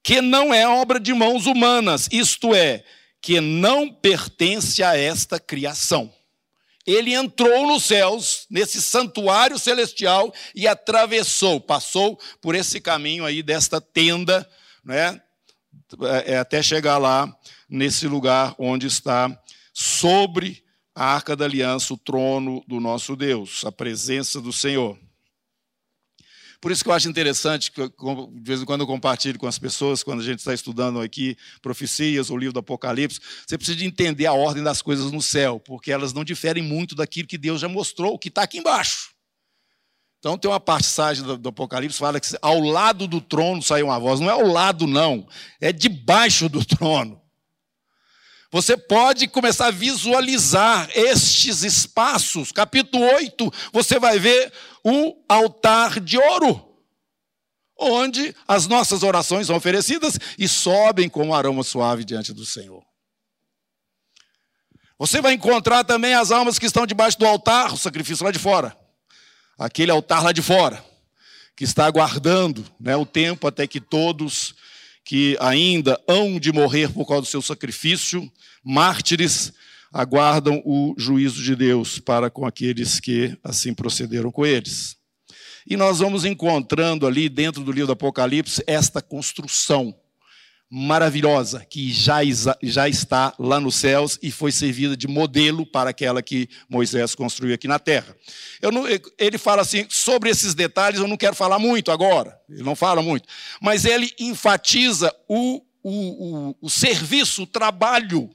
que 0.03 0.21
não 0.21 0.53
é 0.53 0.67
obra 0.67 0.99
de 0.99 1.13
mãos 1.13 1.47
humanas, 1.47 2.09
isto 2.11 2.55
é, 2.55 2.85
que 3.21 3.41
não 3.41 3.93
pertence 3.93 4.83
a 4.83 4.97
esta 4.97 5.39
criação. 5.39 6.13
Ele 6.87 7.13
entrou 7.13 7.67
nos 7.67 7.85
céus, 7.85 8.47
nesse 8.49 8.81
santuário 8.81 9.59
celestial, 9.59 10.33
e 10.55 10.69
atravessou, 10.69 11.61
passou 11.61 12.19
por 12.41 12.55
esse 12.55 12.81
caminho 12.81 13.25
aí 13.25 13.43
desta 13.43 13.81
tenda, 13.81 14.49
né, 14.85 15.21
é, 16.25 16.39
até 16.39 16.63
chegar 16.63 16.99
lá, 16.99 17.35
nesse 17.69 18.07
lugar 18.07 18.55
onde 18.59 18.87
está 18.87 19.37
sobre 19.73 20.65
a 20.95 21.05
arca 21.05 21.37
da 21.37 21.45
aliança, 21.45 21.93
o 21.93 21.99
trono 21.99 22.65
do 22.67 22.81
nosso 22.81 23.15
Deus, 23.15 23.65
a 23.65 23.73
presença 23.73 24.41
do 24.41 24.53
Senhor. 24.53 24.99
Por 26.61 26.73
isso 26.73 26.83
que 26.83 26.91
eu 26.91 26.95
acho 26.95 27.09
interessante, 27.09 27.71
que 27.71 27.81
de 27.81 28.43
vez 28.43 28.63
em 28.63 28.65
quando 28.65 28.81
eu 28.81 28.87
compartilho 28.87 29.39
com 29.39 29.47
as 29.47 29.59
pessoas, 29.59 30.03
quando 30.03 30.21
a 30.21 30.25
gente 30.25 30.39
está 30.39 30.55
estudando 30.55 31.01
aqui 31.01 31.37
profecias, 31.61 32.31
o 32.31 32.37
livro 32.37 32.55
do 32.55 32.61
Apocalipse, 32.61 33.21
você 33.47 33.57
precisa 33.57 33.79
de 33.79 33.85
entender 33.85 34.27
a 34.27 34.33
ordem 34.33 34.63
das 34.63 34.81
coisas 34.81 35.13
no 35.13 35.21
céu, 35.21 35.61
porque 35.61 35.93
elas 35.93 36.13
não 36.13 36.25
diferem 36.25 36.63
muito 36.63 36.95
daquilo 36.95 37.29
que 37.29 37.39
Deus 37.39 37.61
já 37.61 37.69
mostrou, 37.69 38.15
o 38.15 38.19
que 38.19 38.29
está 38.29 38.43
aqui 38.43 38.59
embaixo. 38.59 39.11
Então 40.19 40.37
tem 40.37 40.51
uma 40.51 40.59
passagem 40.59 41.23
do, 41.23 41.37
do 41.37 41.49
Apocalipse 41.51 41.99
que 41.99 42.01
fala 42.01 42.19
que 42.19 42.29
ao 42.43 42.59
lado 42.61 43.07
do 43.07 43.21
trono 43.21 43.63
saiu 43.63 43.87
uma 43.87 43.99
voz. 43.99 44.19
Não 44.19 44.29
é 44.29 44.33
ao 44.33 44.47
lado, 44.47 44.87
não, 44.87 45.27
é 45.61 45.73
debaixo 45.73 46.49
do 46.49 46.65
trono. 46.65 47.21
Você 48.51 48.77
pode 48.77 49.27
começar 49.27 49.67
a 49.67 49.71
visualizar 49.71 50.89
estes 50.95 51.63
espaços. 51.63 52.53
Capítulo 52.53 53.05
8, 53.05 53.53
você 53.73 53.99
vai 53.99 54.19
ver 54.19 54.53
o 54.89 55.21
altar 55.29 55.99
de 55.99 56.17
ouro, 56.17 56.65
onde 57.77 58.33
as 58.47 58.69
nossas 58.69 59.03
orações 59.03 59.49
são 59.49 59.57
oferecidas 59.57 60.17
e 60.39 60.47
sobem 60.47 61.09
com 61.09 61.27
um 61.27 61.35
aroma 61.35 61.65
suave 61.65 62.05
diante 62.05 62.33
do 62.33 62.47
Senhor. 62.47 62.85
Você 64.97 65.21
vai 65.21 65.33
encontrar 65.33 65.83
também 65.83 66.15
as 66.15 66.31
almas 66.31 66.57
que 66.57 66.67
estão 66.67 66.87
debaixo 66.87 67.19
do 67.19 67.27
altar, 67.27 67.75
o 67.75 67.77
sacrifício 67.77 68.25
lá 68.25 68.31
de 68.31 68.39
fora. 68.39 68.79
Aquele 69.59 69.91
altar 69.91 70.23
lá 70.23 70.31
de 70.31 70.41
fora, 70.41 70.85
que 71.57 71.65
está 71.65 71.85
aguardando 71.85 72.65
né, 72.79 72.95
o 72.95 73.05
tempo 73.05 73.49
até 73.49 73.67
que 73.67 73.81
todos 73.81 74.55
que 75.05 75.37
ainda 75.41 76.01
hão 76.07 76.39
de 76.39 76.53
morrer 76.53 76.93
por 76.93 77.09
causa 77.09 77.23
do 77.23 77.29
seu 77.29 77.43
sacrifício, 77.43 78.31
mártires, 78.63 79.53
aguardam 79.97 80.63
o 80.63 80.95
juízo 80.99 81.43
de 81.43 81.57
Deus 81.57 81.99
para 81.99 82.29
com 82.29 82.45
aqueles 82.45 83.01
que 83.01 83.35
assim 83.43 83.73
procederam 83.73 84.31
com 84.31 84.45
eles. 84.45 84.95
E 85.67 85.75
nós 85.75 86.01
vamos 86.01 86.27
encontrando 86.27 87.07
ali 87.07 87.31
dentro 87.31 87.65
do 87.65 87.73
livro 87.73 87.87
do 87.87 87.93
Apocalipse 87.95 88.63
esta 88.67 89.01
construção 89.01 89.97
maravilhosa 90.69 91.65
que 91.65 91.91
já, 91.91 92.19
já 92.63 92.89
está 92.89 93.33
lá 93.39 93.59
nos 93.59 93.77
céus 93.77 94.19
e 94.23 94.31
foi 94.31 94.53
servida 94.53 94.97
de 94.97 95.09
modelo 95.09 95.65
para 95.65 95.91
aquela 95.91 96.21
que 96.21 96.49
Moisés 96.69 97.15
construiu 97.15 97.55
aqui 97.55 97.67
na 97.67 97.79
terra. 97.79 98.15
Não, 98.63 98.85
ele 99.19 99.39
fala 99.39 99.63
assim, 99.63 99.87
sobre 99.89 100.29
esses 100.29 100.55
detalhes 100.55 101.01
eu 101.01 101.09
não 101.09 101.17
quero 101.17 101.35
falar 101.35 101.59
muito 101.59 101.91
agora, 101.91 102.39
ele 102.51 102.63
não 102.63 102.77
fala 102.77 103.01
muito, 103.01 103.27
mas 103.63 103.87
ele 103.87 104.13
enfatiza 104.19 105.11
o, 105.27 105.63
o, 105.83 106.51
o, 106.51 106.57
o 106.61 106.69
serviço, 106.69 107.45
o 107.45 107.47
trabalho 107.47 108.29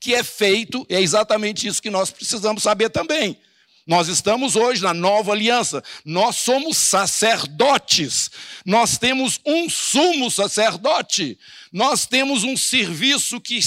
que 0.00 0.14
é 0.14 0.22
feito, 0.22 0.86
é 0.88 1.00
exatamente 1.00 1.66
isso 1.66 1.82
que 1.82 1.90
nós 1.90 2.10
precisamos 2.10 2.62
saber 2.62 2.90
também. 2.90 3.38
Nós 3.86 4.08
estamos 4.08 4.56
hoje 4.56 4.82
na 4.82 4.94
nova 4.94 5.32
aliança. 5.32 5.82
Nós 6.04 6.36
somos 6.36 6.76
sacerdotes. 6.78 8.30
Nós 8.64 8.96
temos 8.96 9.38
um 9.44 9.68
sumo 9.68 10.30
sacerdote. 10.30 11.38
Nós 11.70 12.06
temos 12.06 12.44
um 12.44 12.56
serviço 12.56 13.40
que, 13.40 13.60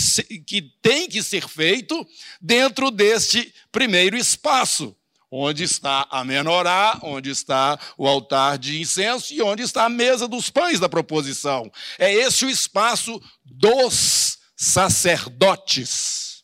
que 0.45 0.62
tem 0.82 1.08
que 1.08 1.21
ser 1.21 1.47
feito 1.47 2.06
dentro 2.41 2.89
deste 2.89 3.53
primeiro 3.71 4.17
espaço. 4.17 4.95
Onde 5.30 5.63
está 5.63 6.08
a 6.10 6.23
menorá, 6.23 6.99
onde 7.03 7.30
está 7.30 7.77
o 7.97 8.08
altar 8.08 8.58
de 8.58 8.82
incenso 8.82 9.34
e 9.34 9.41
onde 9.41 9.62
está 9.62 9.86
a 9.86 9.89
mesa 9.89 10.27
dos 10.27 10.49
pães 10.49 10.80
da 10.80 10.89
proposição. 10.89 11.71
É 11.99 12.12
esse 12.12 12.45
o 12.45 12.49
espaço 12.49 13.21
dos 13.45 14.37
sacerdotes. 14.58 16.43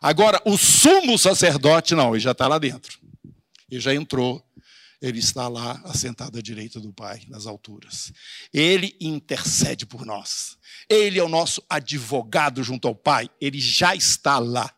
Agora, 0.00 0.40
o 0.44 0.56
sumo 0.56 1.18
sacerdote, 1.18 1.94
não, 1.94 2.14
ele 2.14 2.20
já 2.20 2.30
está 2.30 2.46
lá 2.46 2.58
dentro. 2.58 2.98
Ele 3.70 3.80
já 3.80 3.94
entrou, 3.94 4.44
ele 5.00 5.18
está 5.18 5.48
lá 5.48 5.80
assentado 5.84 6.38
à 6.38 6.42
direita 6.42 6.78
do 6.78 6.92
Pai, 6.92 7.22
nas 7.28 7.46
alturas. 7.46 8.12
Ele 8.52 8.96
intercede 9.00 9.84
por 9.84 10.06
nós. 10.06 10.56
Ele 10.88 11.18
é 11.18 11.22
o 11.22 11.28
nosso 11.28 11.62
advogado 11.68 12.62
junto 12.62 12.86
ao 12.86 12.94
Pai, 12.94 13.28
ele 13.40 13.60
já 13.60 13.94
está 13.96 14.38
lá. 14.38 14.72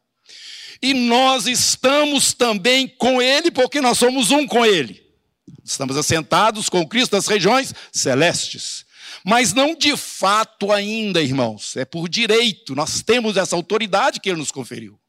E 0.82 0.92
nós 0.92 1.46
estamos 1.46 2.32
também 2.32 2.88
com 2.88 3.20
ele, 3.20 3.50
porque 3.50 3.80
nós 3.80 3.98
somos 3.98 4.30
um 4.30 4.46
com 4.46 4.64
ele. 4.64 5.04
Estamos 5.64 5.96
assentados 5.96 6.68
com 6.68 6.86
Cristo 6.86 7.16
nas 7.16 7.26
regiões 7.26 7.74
celestes. 7.92 8.83
Mas 9.24 9.54
não 9.54 9.74
de 9.74 9.96
fato 9.96 10.70
ainda, 10.70 11.22
irmãos, 11.22 11.76
é 11.76 11.84
por 11.86 12.08
direito. 12.10 12.74
Nós 12.74 13.02
temos 13.02 13.38
essa 13.38 13.56
autoridade 13.56 14.20
que 14.20 14.28
ele 14.28 14.38
nos 14.38 14.50
conferiu. 14.50 15.00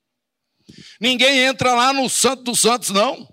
Ninguém 1.00 1.40
entra 1.40 1.76
lá 1.76 1.92
no 1.92 2.10
Santo 2.10 2.44
dos 2.44 2.62
Santos, 2.62 2.90
não. 2.92 3.28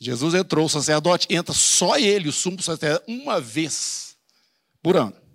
Jesus 0.00 0.34
entrou, 0.34 0.66
o 0.66 0.68
sacerdote 0.68 1.26
entra 1.30 1.52
só 1.52 1.98
ele, 1.98 2.28
o 2.28 2.32
sumo 2.32 2.62
sacerdote, 2.62 3.04
uma 3.10 3.40
vez 3.40 4.16
por 4.80 4.96
ano. 4.96 5.25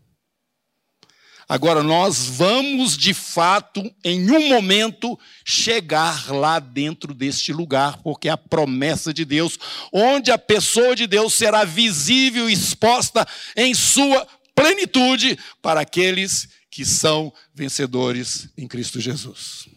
Agora, 1.51 1.83
nós 1.83 2.27
vamos 2.27 2.95
de 2.95 3.13
fato, 3.13 3.83
em 4.05 4.31
um 4.31 4.47
momento, 4.47 5.19
chegar 5.43 6.31
lá 6.31 6.59
dentro 6.59 7.13
deste 7.13 7.51
lugar, 7.51 7.97
porque 7.97 8.29
é 8.29 8.31
a 8.31 8.37
promessa 8.37 9.13
de 9.13 9.25
Deus, 9.25 9.59
onde 9.91 10.31
a 10.31 10.37
pessoa 10.37 10.95
de 10.95 11.05
Deus 11.05 11.33
será 11.33 11.65
visível 11.65 12.49
e 12.49 12.53
exposta 12.53 13.27
em 13.53 13.73
sua 13.73 14.25
plenitude 14.55 15.37
para 15.61 15.81
aqueles 15.81 16.47
que 16.69 16.85
são 16.85 17.33
vencedores 17.53 18.47
em 18.57 18.65
Cristo 18.65 19.01
Jesus. 19.01 19.67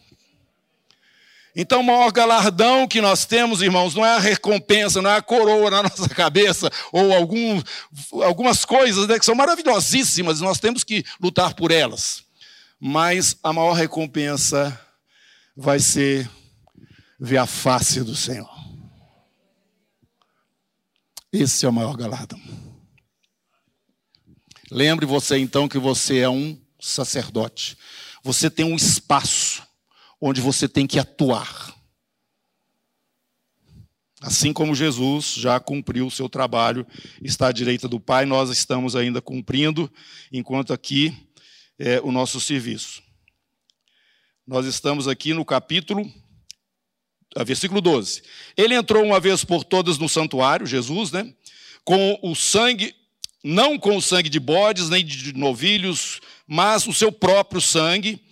Então, 1.55 1.79
o 1.79 1.83
maior 1.83 2.11
galardão 2.11 2.85
que 2.85 2.99
nós 2.99 3.25
temos, 3.25 3.61
irmãos, 3.61 3.95
não 3.95 4.05
é 4.05 4.15
a 4.15 4.19
recompensa, 4.19 5.01
não 5.01 5.09
é 5.09 5.15
a 5.15 5.21
coroa 5.21 5.71
na 5.71 5.83
nossa 5.83 6.09
cabeça, 6.09 6.69
ou 6.91 7.13
algum, 7.13 7.61
algumas 8.23 8.65
coisas 8.65 9.07
né, 9.07 9.17
que 9.17 9.25
são 9.25 9.33
maravilhosíssimas, 9.33 10.41
nós 10.41 10.59
temos 10.59 10.83
que 10.83 11.05
lutar 11.21 11.53
por 11.53 11.71
elas. 11.71 12.23
Mas 12.77 13.37
a 13.41 13.53
maior 13.53 13.71
recompensa 13.71 14.77
vai 15.55 15.79
ser 15.79 16.29
ver 17.17 17.37
a 17.37 17.45
face 17.45 18.01
do 18.01 18.15
Senhor. 18.15 18.53
Esse 21.31 21.65
é 21.65 21.69
o 21.69 21.73
maior 21.73 21.95
galardão. 21.95 22.39
Lembre 24.69 25.05
você 25.05 25.37
então 25.37 25.69
que 25.69 25.77
você 25.77 26.19
é 26.19 26.29
um 26.29 26.59
sacerdote. 26.79 27.77
Você 28.23 28.49
tem 28.49 28.65
um 28.65 28.75
espaço 28.75 29.63
onde 30.19 30.41
você 30.41 30.67
tem 30.67 30.87
que 30.87 30.99
atuar. 30.99 31.75
Assim 34.21 34.51
como 34.53 34.73
Jesus 34.73 35.33
já 35.35 35.59
cumpriu 35.59 36.07
o 36.07 36.11
seu 36.11 36.27
trabalho, 36.27 36.87
está 37.21 37.49
à 37.49 37.51
direita 37.51 37.87
do 37.87 37.99
Pai, 37.99 38.25
nós 38.25 38.49
estamos 38.49 38.95
ainda 38.95 39.21
cumprindo, 39.21 39.91
enquanto 40.31 40.73
aqui 40.73 41.15
é 41.77 42.01
o 42.01 42.11
nosso 42.11 42.39
serviço. 42.39 43.03
Nós 44.47 44.65
estamos 44.65 45.07
aqui 45.07 45.33
no 45.33 45.43
capítulo, 45.43 46.11
versículo 47.45 47.81
12. 47.81 48.23
Ele 48.55 48.73
entrou 48.73 49.03
uma 49.03 49.19
vez 49.19 49.43
por 49.43 49.63
todas 49.63 49.97
no 49.97 50.07
santuário, 50.07 50.65
Jesus, 50.65 51.11
né? 51.11 51.33
Com 51.83 52.17
o 52.23 52.33
sangue, 52.33 52.95
não 53.43 53.77
com 53.77 53.97
o 53.97 54.01
sangue 54.01 54.29
de 54.29 54.39
bodes 54.39 54.89
nem 54.89 55.05
de 55.05 55.33
novilhos, 55.33 56.19
mas 56.47 56.87
o 56.87 56.93
seu 56.93 57.11
próprio 57.11 57.59
sangue, 57.59 58.24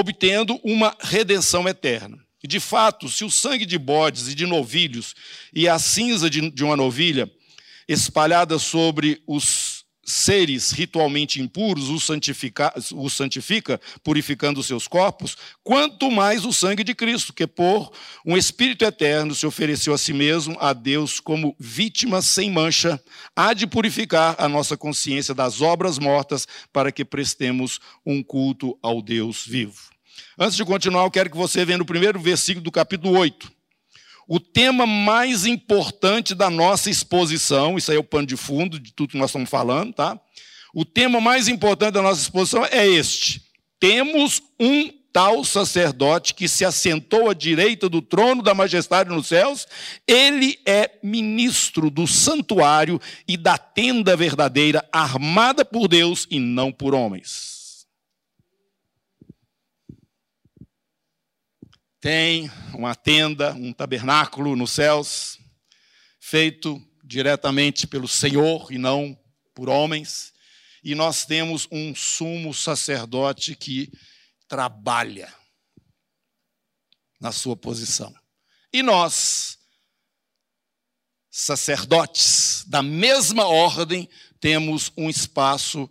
obtendo 0.00 0.58
uma 0.64 0.96
redenção 1.00 1.68
eterna. 1.68 2.18
De 2.42 2.58
fato, 2.58 3.08
se 3.08 3.24
o 3.24 3.30
sangue 3.30 3.66
de 3.66 3.78
bodes 3.78 4.28
e 4.28 4.34
de 4.34 4.46
novilhos 4.46 5.14
e 5.52 5.68
a 5.68 5.78
cinza 5.78 6.30
de, 6.30 6.50
de 6.50 6.64
uma 6.64 6.76
novilha 6.76 7.30
espalhada 7.86 8.58
sobre 8.58 9.22
os 9.26 9.80
seres 10.10 10.72
ritualmente 10.72 11.40
impuros 11.40 11.88
os 11.88 12.04
santifica, 12.04 12.72
os 12.94 13.12
santifica, 13.12 13.80
purificando 14.02 14.62
seus 14.62 14.88
corpos, 14.88 15.36
quanto 15.62 16.10
mais 16.10 16.44
o 16.44 16.52
sangue 16.52 16.82
de 16.82 16.94
Cristo, 16.94 17.32
que 17.32 17.46
por 17.46 17.92
um 18.24 18.36
Espírito 18.36 18.84
eterno 18.84 19.34
se 19.34 19.46
ofereceu 19.46 19.94
a 19.94 19.98
si 19.98 20.12
mesmo 20.12 20.56
a 20.60 20.72
Deus 20.72 21.20
como 21.20 21.54
vítima 21.58 22.20
sem 22.22 22.50
mancha, 22.50 23.00
há 23.36 23.52
de 23.52 23.66
purificar 23.66 24.34
a 24.38 24.48
nossa 24.48 24.76
consciência 24.76 25.34
das 25.34 25.60
obras 25.60 25.98
mortas 25.98 26.46
para 26.72 26.90
que 26.90 27.04
prestemos 27.04 27.78
um 28.04 28.22
culto 28.22 28.76
ao 28.82 29.00
Deus 29.00 29.46
vivo. 29.46 29.89
Antes 30.38 30.56
de 30.56 30.64
continuar, 30.64 31.04
eu 31.04 31.10
quero 31.10 31.30
que 31.30 31.36
você 31.36 31.64
veja 31.64 31.78
no 31.78 31.84
primeiro 31.84 32.20
versículo 32.20 32.64
do 32.64 32.72
capítulo 32.72 33.18
8 33.18 33.60
o 34.32 34.38
tema 34.38 34.86
mais 34.86 35.44
importante 35.44 36.36
da 36.36 36.48
nossa 36.48 36.88
exposição, 36.88 37.76
isso 37.76 37.90
aí 37.90 37.96
é 37.96 38.00
o 38.00 38.04
pano 38.04 38.28
de 38.28 38.36
fundo 38.36 38.78
de 38.78 38.92
tudo 38.92 39.10
que 39.10 39.18
nós 39.18 39.30
estamos 39.30 39.50
falando, 39.50 39.92
tá? 39.92 40.16
O 40.72 40.84
tema 40.84 41.20
mais 41.20 41.48
importante 41.48 41.94
da 41.94 42.02
nossa 42.02 42.22
exposição 42.22 42.64
é 42.64 42.86
este: 42.86 43.42
temos 43.80 44.40
um 44.60 44.88
tal 45.12 45.44
sacerdote 45.44 46.32
que 46.32 46.46
se 46.46 46.64
assentou 46.64 47.28
à 47.28 47.34
direita 47.34 47.88
do 47.88 48.00
trono 48.00 48.40
da 48.40 48.54
majestade 48.54 49.10
nos 49.10 49.26
céus, 49.26 49.66
ele 50.06 50.60
é 50.64 50.92
ministro 51.02 51.90
do 51.90 52.06
santuário 52.06 53.00
e 53.26 53.36
da 53.36 53.58
tenda 53.58 54.16
verdadeira, 54.16 54.88
armada 54.92 55.64
por 55.64 55.88
Deus 55.88 56.28
e 56.30 56.38
não 56.38 56.70
por 56.70 56.94
homens. 56.94 57.59
Tem 62.00 62.50
uma 62.72 62.94
tenda, 62.94 63.52
um 63.52 63.72
tabernáculo 63.72 64.56
nos 64.56 64.72
céus, 64.72 65.38
feito 66.18 66.82
diretamente 67.04 67.86
pelo 67.86 68.08
Senhor 68.08 68.72
e 68.72 68.78
não 68.78 69.18
por 69.54 69.68
homens. 69.68 70.32
E 70.82 70.94
nós 70.94 71.26
temos 71.26 71.68
um 71.70 71.94
sumo 71.94 72.54
sacerdote 72.54 73.54
que 73.54 73.92
trabalha 74.48 75.32
na 77.20 77.32
sua 77.32 77.54
posição. 77.54 78.14
E 78.72 78.82
nós, 78.82 79.58
sacerdotes 81.30 82.64
da 82.66 82.82
mesma 82.82 83.44
ordem, 83.44 84.08
temos 84.40 84.90
um 84.96 85.10
espaço 85.10 85.90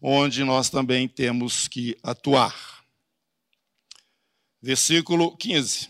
onde 0.00 0.44
nós 0.44 0.70
também 0.70 1.08
temos 1.08 1.66
que 1.66 1.98
atuar 2.00 2.67
versículo 4.62 5.36
15. 5.36 5.88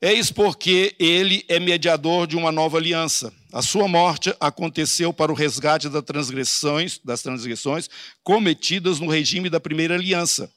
Eis 0.00 0.30
porque 0.30 0.94
ele 0.98 1.44
é 1.48 1.58
mediador 1.58 2.26
de 2.26 2.36
uma 2.36 2.52
nova 2.52 2.76
aliança. 2.76 3.32
A 3.52 3.62
sua 3.62 3.88
morte 3.88 4.34
aconteceu 4.38 5.12
para 5.12 5.32
o 5.32 5.34
resgate 5.34 5.88
das 5.88 6.04
transgressões, 6.04 6.98
das 7.02 7.22
transgressões 7.22 7.88
cometidas 8.22 9.00
no 9.00 9.10
regime 9.10 9.48
da 9.48 9.58
primeira 9.58 9.94
aliança. 9.94 10.52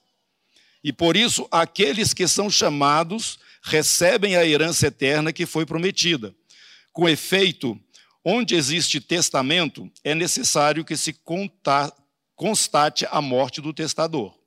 E 0.84 0.92
por 0.92 1.16
isso 1.16 1.48
aqueles 1.52 2.14
que 2.14 2.28
são 2.28 2.50
chamados 2.50 3.40
recebem 3.64 4.36
a 4.36 4.46
herança 4.46 4.88
eterna 4.88 5.32
que 5.32 5.46
foi 5.46 5.66
prometida. 5.66 6.36
Com 6.92 7.08
efeito, 7.08 7.80
onde 8.24 8.56
existe 8.56 9.00
testamento, 9.00 9.90
é 10.04 10.14
necessário 10.14 10.84
que 10.84 10.98
se 10.98 11.16
constate 12.36 13.06
a 13.10 13.22
morte 13.22 13.62
do 13.62 13.74
testador. 13.74 14.39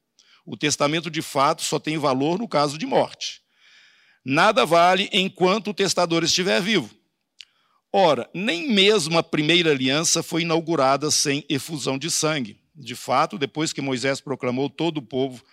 O 0.45 0.57
testamento 0.57 1.11
de 1.11 1.23
fato 1.23 1.63
só 1.63 1.79
tem 1.79 1.99
valor 1.99 2.39
no 2.39 2.49
caso 2.49 2.77
de 2.77 2.87
morte. 2.87 3.41
Nada 4.25 4.65
vale 4.65 5.09
enquanto 5.13 5.71
o 5.71 5.75
testador 5.75 6.23
estiver 6.23 6.61
vivo. 6.61 6.91
Ora, 7.93 8.29
nem 8.33 8.73
mesmo 8.73 9.19
a 9.19 9.23
primeira 9.23 9.71
aliança 9.71 10.23
foi 10.23 10.43
inaugurada 10.43 11.11
sem 11.11 11.45
efusão 11.49 11.99
de 11.99 12.11
sangue. 12.11 12.59
De 12.75 12.95
fato, 12.95 13.39
depois 13.39 13.73
que 13.73 13.83
Moisés 13.83 14.21
proclamou 14.21 14.71
todo 14.71 14.99
o 14.99 15.03
povo, 15.03 15.45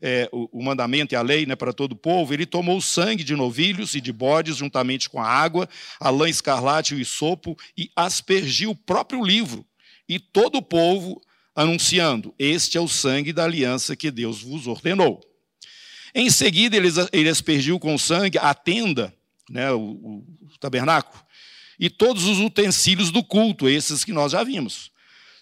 é, 0.00 0.28
o, 0.30 0.60
o, 0.60 0.62
mandamento 0.62 1.12
e 1.12 1.16
a 1.16 1.22
lei 1.22 1.44
né, 1.44 1.56
para 1.56 1.72
todo 1.72 1.92
o 1.92 1.96
povo, 1.96 2.32
ele 2.32 2.46
tomou 2.46 2.76
o 2.76 2.82
sangue 2.82 3.24
de 3.24 3.34
novilhos 3.34 3.94
e 3.94 4.00
de 4.00 4.12
bodes 4.12 4.56
juntamente 4.56 5.10
com 5.10 5.20
a 5.20 5.26
água, 5.26 5.68
a 5.98 6.08
lã 6.08 6.28
escarlate 6.28 6.94
e 6.94 6.98
o 6.98 7.00
isopo 7.00 7.56
e 7.76 7.90
aspergiu 7.96 8.70
o 8.70 8.76
próprio 8.76 9.24
livro. 9.24 9.66
E 10.08 10.20
todo 10.20 10.58
o 10.58 10.62
povo 10.62 11.20
anunciando: 11.58 12.32
Este 12.38 12.78
é 12.78 12.80
o 12.80 12.86
sangue 12.86 13.32
da 13.32 13.44
aliança 13.44 13.96
que 13.96 14.12
Deus 14.12 14.42
vos 14.42 14.68
ordenou. 14.68 15.20
Em 16.14 16.30
seguida, 16.30 16.76
ele 17.12 17.28
aspergiu 17.28 17.78
com 17.80 17.98
sangue 17.98 18.38
a 18.38 18.54
tenda, 18.54 19.12
né, 19.50 19.70
o, 19.72 19.80
o 19.80 20.58
tabernáculo, 20.60 21.20
e 21.78 21.90
todos 21.90 22.24
os 22.24 22.38
utensílios 22.38 23.10
do 23.10 23.24
culto, 23.24 23.68
esses 23.68 24.04
que 24.04 24.12
nós 24.12 24.32
já 24.32 24.44
vimos. 24.44 24.90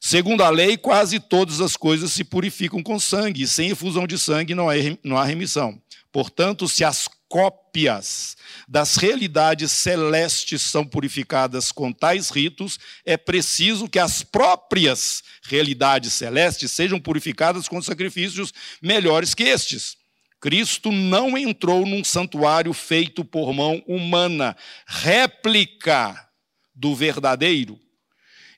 Segundo 0.01 0.43
a 0.43 0.51
lei, 0.51 0.77
quase 0.77 1.21
todas 1.21 1.61
as 1.61 1.77
coisas 1.77 2.13
se 2.13 2.25
purificam 2.25 2.83
com 2.83 2.99
sangue, 2.99 3.43
e 3.43 3.47
sem 3.47 3.71
efusão 3.71 4.07
de 4.07 4.19
sangue 4.19 4.55
não 4.55 5.19
há 5.19 5.25
remissão. 5.25 5.81
Portanto, 6.11 6.67
se 6.67 6.83
as 6.83 7.09
cópias 7.29 8.37
das 8.69 8.97
realidades 8.97 9.73
celestes 9.73 10.63
são 10.63 10.85
purificadas 10.85 11.73
com 11.73 11.93
tais 11.93 12.31
ritos, 12.31 12.79
é 13.05 13.17
preciso 13.17 13.89
que 13.89 13.99
as 13.99 14.23
próprias 14.23 15.23
realidades 15.43 16.13
celestes 16.13 16.71
sejam 16.71 17.01
purificadas 17.01 17.69
com 17.69 17.81
sacrifícios 17.83 18.53
melhores 18.81 19.35
que 19.35 19.45
estes. 19.45 19.97
Cristo 20.41 20.93
não 20.93 21.37
entrou 21.37 21.87
num 21.87 22.05
santuário 22.05 22.73
feito 22.73 23.25
por 23.25 23.53
mão 23.53 23.83
humana, 23.87 24.57
réplica 24.87 26.29
do 26.75 26.95
verdadeiro, 26.95 27.81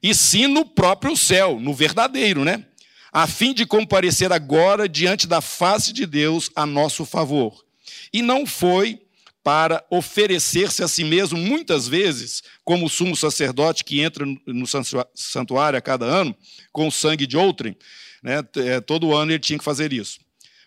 e 0.03 0.15
sim 0.15 0.47
no 0.47 0.65
próprio 0.65 1.17
céu, 1.17 1.59
no 1.59 1.73
verdadeiro, 1.73 2.45
né? 2.45 2.65
A 3.11 3.27
fim 3.27 3.55
de 3.55 3.65
comparecer 3.65 4.33
agora 4.33 4.89
diante 4.89 5.27
da 5.27 5.41
face 5.41 5.93
de 5.93 6.05
Deus 6.05 6.51
a 6.55 6.67
nosso 6.67 7.07
favor. 7.07 7.65
E 8.13 8.23
não 8.23 8.47
foi 8.47 9.01
para 9.43 9.85
oferecer-se 9.91 10.83
a 10.83 10.89
si 10.89 11.05
mesmo, 11.05 11.39
muitas 11.39 11.89
vezes, 11.89 12.43
como 12.65 12.87
o 12.87 12.89
sumo 12.91 13.17
sacerdote 13.17 13.85
que 13.85 14.01
entra 14.01 14.27
no 14.47 14.67
santuário 15.15 15.79
a 15.79 15.81
cada 15.81 16.05
ano, 16.05 16.37
com 16.73 16.87
o 16.87 16.93
sangue 16.93 17.27
de 17.27 17.37
outrem. 17.37 17.77
Né? 18.23 18.43
É, 18.57 18.81
todo 18.81 19.15
ano 19.15 19.33
ele 19.33 19.39
tinha 19.39 19.59
que 19.59 19.65
fazer 19.65 19.93
isso. 19.93 20.19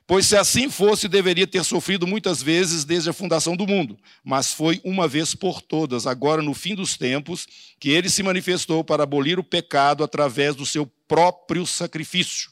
Pois 0.08 0.26
se 0.26 0.36
assim 0.36 0.70
fosse, 0.70 1.08
deveria 1.08 1.48
ter 1.48 1.64
sofrido 1.64 2.06
muitas 2.06 2.44
vezes 2.44 2.84
desde 2.84 3.10
a 3.10 3.14
fundação 3.14 3.56
do 3.56 3.66
mundo, 3.66 3.98
mas 4.24 4.52
foi 4.52 4.82
uma 4.84 5.08
vez 5.08 5.34
por 5.34 5.62
todas, 5.62 6.06
agora 6.06 6.42
no 6.42 6.54
fim 6.54 6.76
dos 6.76 6.98
tempos, 6.98 7.48
que 7.80 7.92
ele 7.92 8.10
se 8.10 8.22
manifestou 8.22 8.84
para 8.84 9.04
abolir 9.04 9.40
o 9.40 9.44
pecado 9.44 10.04
através 10.04 10.54
do 10.54 10.66
seu 10.66 10.86
próprio 11.08 11.66
sacrifício. 11.66 12.51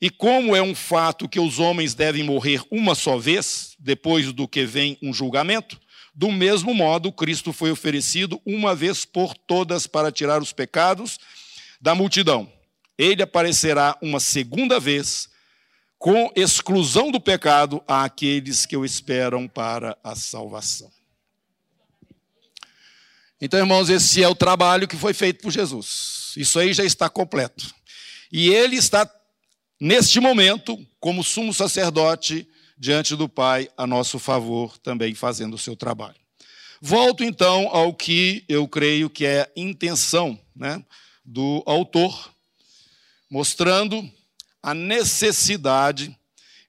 E 0.00 0.08
como 0.08 0.56
é 0.56 0.62
um 0.62 0.74
fato 0.74 1.28
que 1.28 1.38
os 1.38 1.58
homens 1.58 1.94
devem 1.94 2.22
morrer 2.22 2.62
uma 2.70 2.94
só 2.94 3.18
vez, 3.18 3.76
depois 3.78 4.32
do 4.32 4.48
que 4.48 4.64
vem 4.64 4.96
um 5.02 5.12
julgamento, 5.12 5.78
do 6.14 6.32
mesmo 6.32 6.74
modo, 6.74 7.12
Cristo 7.12 7.52
foi 7.52 7.70
oferecido 7.70 8.40
uma 8.44 8.74
vez 8.74 9.04
por 9.04 9.36
todas 9.36 9.86
para 9.86 10.10
tirar 10.10 10.42
os 10.42 10.52
pecados 10.52 11.18
da 11.80 11.94
multidão. 11.94 12.50
Ele 12.98 13.22
aparecerá 13.22 13.96
uma 14.02 14.20
segunda 14.20 14.80
vez 14.80 15.28
com 15.98 16.32
exclusão 16.34 17.10
do 17.10 17.20
pecado 17.20 17.82
àqueles 17.86 18.64
que 18.64 18.76
o 18.76 18.84
esperam 18.84 19.46
para 19.46 19.96
a 20.02 20.16
salvação. 20.16 20.90
Então, 23.40 23.58
irmãos, 23.58 23.88
esse 23.88 24.22
é 24.22 24.28
o 24.28 24.34
trabalho 24.34 24.88
que 24.88 24.96
foi 24.96 25.14
feito 25.14 25.40
por 25.42 25.50
Jesus. 25.50 26.34
Isso 26.36 26.58
aí 26.58 26.74
já 26.74 26.84
está 26.84 27.08
completo. 27.08 27.74
E 28.30 28.50
ele 28.50 28.76
está, 28.76 29.10
neste 29.80 30.20
momento, 30.20 30.78
como 31.00 31.24
sumo 31.24 31.54
sacerdote 31.54 32.46
diante 32.78 33.16
do 33.16 33.28
Pai, 33.28 33.68
a 33.76 33.86
nosso 33.86 34.18
favor, 34.18 34.78
também 34.78 35.14
fazendo 35.14 35.54
o 35.54 35.58
seu 35.58 35.76
trabalho. 35.76 36.16
Volto 36.80 37.22
então 37.22 37.68
ao 37.68 37.92
que 37.92 38.42
eu 38.48 38.66
creio 38.66 39.10
que 39.10 39.26
é 39.26 39.50
intenção 39.54 40.40
né, 40.56 40.82
do 41.22 41.62
autor, 41.66 42.32
mostrando 43.28 44.10
a 44.62 44.72
necessidade 44.72 46.16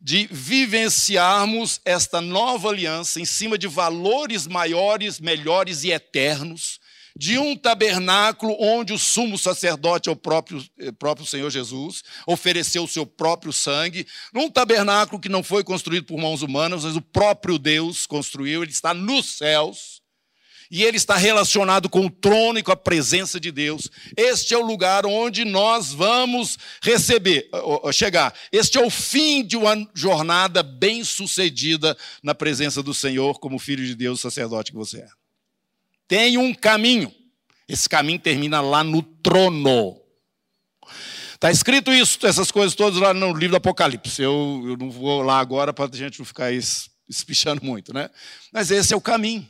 de 0.02 0.28
vivenciarmos 0.30 1.80
esta 1.86 2.20
nova 2.20 2.70
aliança 2.70 3.22
em 3.22 3.26
cima 3.26 3.58
de 3.58 3.68
valores 3.68 4.48
maiores, 4.48 5.20
melhores 5.20 5.84
e 5.84 5.92
eternos, 5.92 6.81
de 7.18 7.38
um 7.38 7.56
tabernáculo 7.56 8.56
onde 8.60 8.94
o 8.94 9.00
sumo 9.00 9.38
sacerdote 9.38 10.10
o 10.10 10.16
próprio, 10.16 10.64
é, 10.80 10.92
próprio 10.92 11.26
Senhor 11.26 11.50
Jesus, 11.50 12.04
ofereceu 12.26 12.84
o 12.84 12.88
seu 12.88 13.06
próprio 13.06 13.54
sangue, 13.54 14.06
num 14.34 14.50
tabernáculo 14.50 15.20
que 15.20 15.30
não 15.30 15.44
foi 15.44 15.64
construído 15.64 16.06
por 16.06 16.20
mãos 16.20 16.42
humanas, 16.42 16.84
mas 16.84 16.96
o 16.96 17.02
próprio 17.02 17.58
Deus 17.58 18.06
construiu, 18.06 18.64
ele 18.64 18.72
está 18.72 18.94
nos 18.94 19.38
céus 19.38 20.02
e 20.72 20.84
ele 20.84 20.96
está 20.96 21.18
relacionado 21.18 21.90
com 21.90 22.06
o 22.06 22.10
trono 22.10 22.58
e 22.58 22.64
com 22.64 22.72
a 22.72 22.78
presença 22.78 23.42
de 23.42 23.52
Deus. 23.52 23.90
Este 24.16 24.54
é 24.54 24.58
o 24.58 24.66
lugar 24.66 25.06
onde 25.06 25.44
nós 25.44 25.92
vamos 25.92 26.58
receber, 26.82 27.50
chegar. 27.92 28.34
Este 28.54 28.78
é 28.78 28.82
o 28.82 28.90
fim 28.90 29.46
de 29.46 29.58
uma 29.58 29.76
jornada 29.94 30.64
bem-sucedida 30.64 31.98
na 32.24 32.34
presença 32.34 32.82
do 32.82 32.94
Senhor, 32.94 33.38
como 33.38 33.60
filho 33.60 33.86
de 33.86 33.96
Deus, 33.96 34.22
sacerdote 34.22 34.72
que 34.72 34.78
você 34.78 35.00
é. 35.00 35.21
Tem 36.12 36.38
um 36.38 36.54
caminho. 36.54 37.10
Esse 37.70 37.88
caminho 37.88 38.20
termina 38.20 38.60
lá 38.60 38.84
no 38.84 39.02
trono. 39.02 39.98
Está 41.36 41.50
escrito 41.50 41.90
isso, 41.90 42.28
essas 42.28 42.52
coisas 42.52 42.76
todas 42.76 43.00
lá 43.00 43.14
no 43.14 43.32
livro 43.32 43.52
do 43.52 43.56
Apocalipse. 43.56 44.22
Eu, 44.22 44.62
eu 44.68 44.76
não 44.76 44.92
vou 44.92 45.22
lá 45.22 45.40
agora 45.40 45.72
para 45.72 45.86
a 45.86 45.98
gente 45.98 46.20
não 46.20 46.26
ficar 46.26 46.52
espichando 47.08 47.64
muito, 47.64 47.94
né? 47.94 48.10
Mas 48.52 48.72
esse 48.72 48.94
é 48.94 48.98
o 48.98 49.00
caminho. 49.00 49.50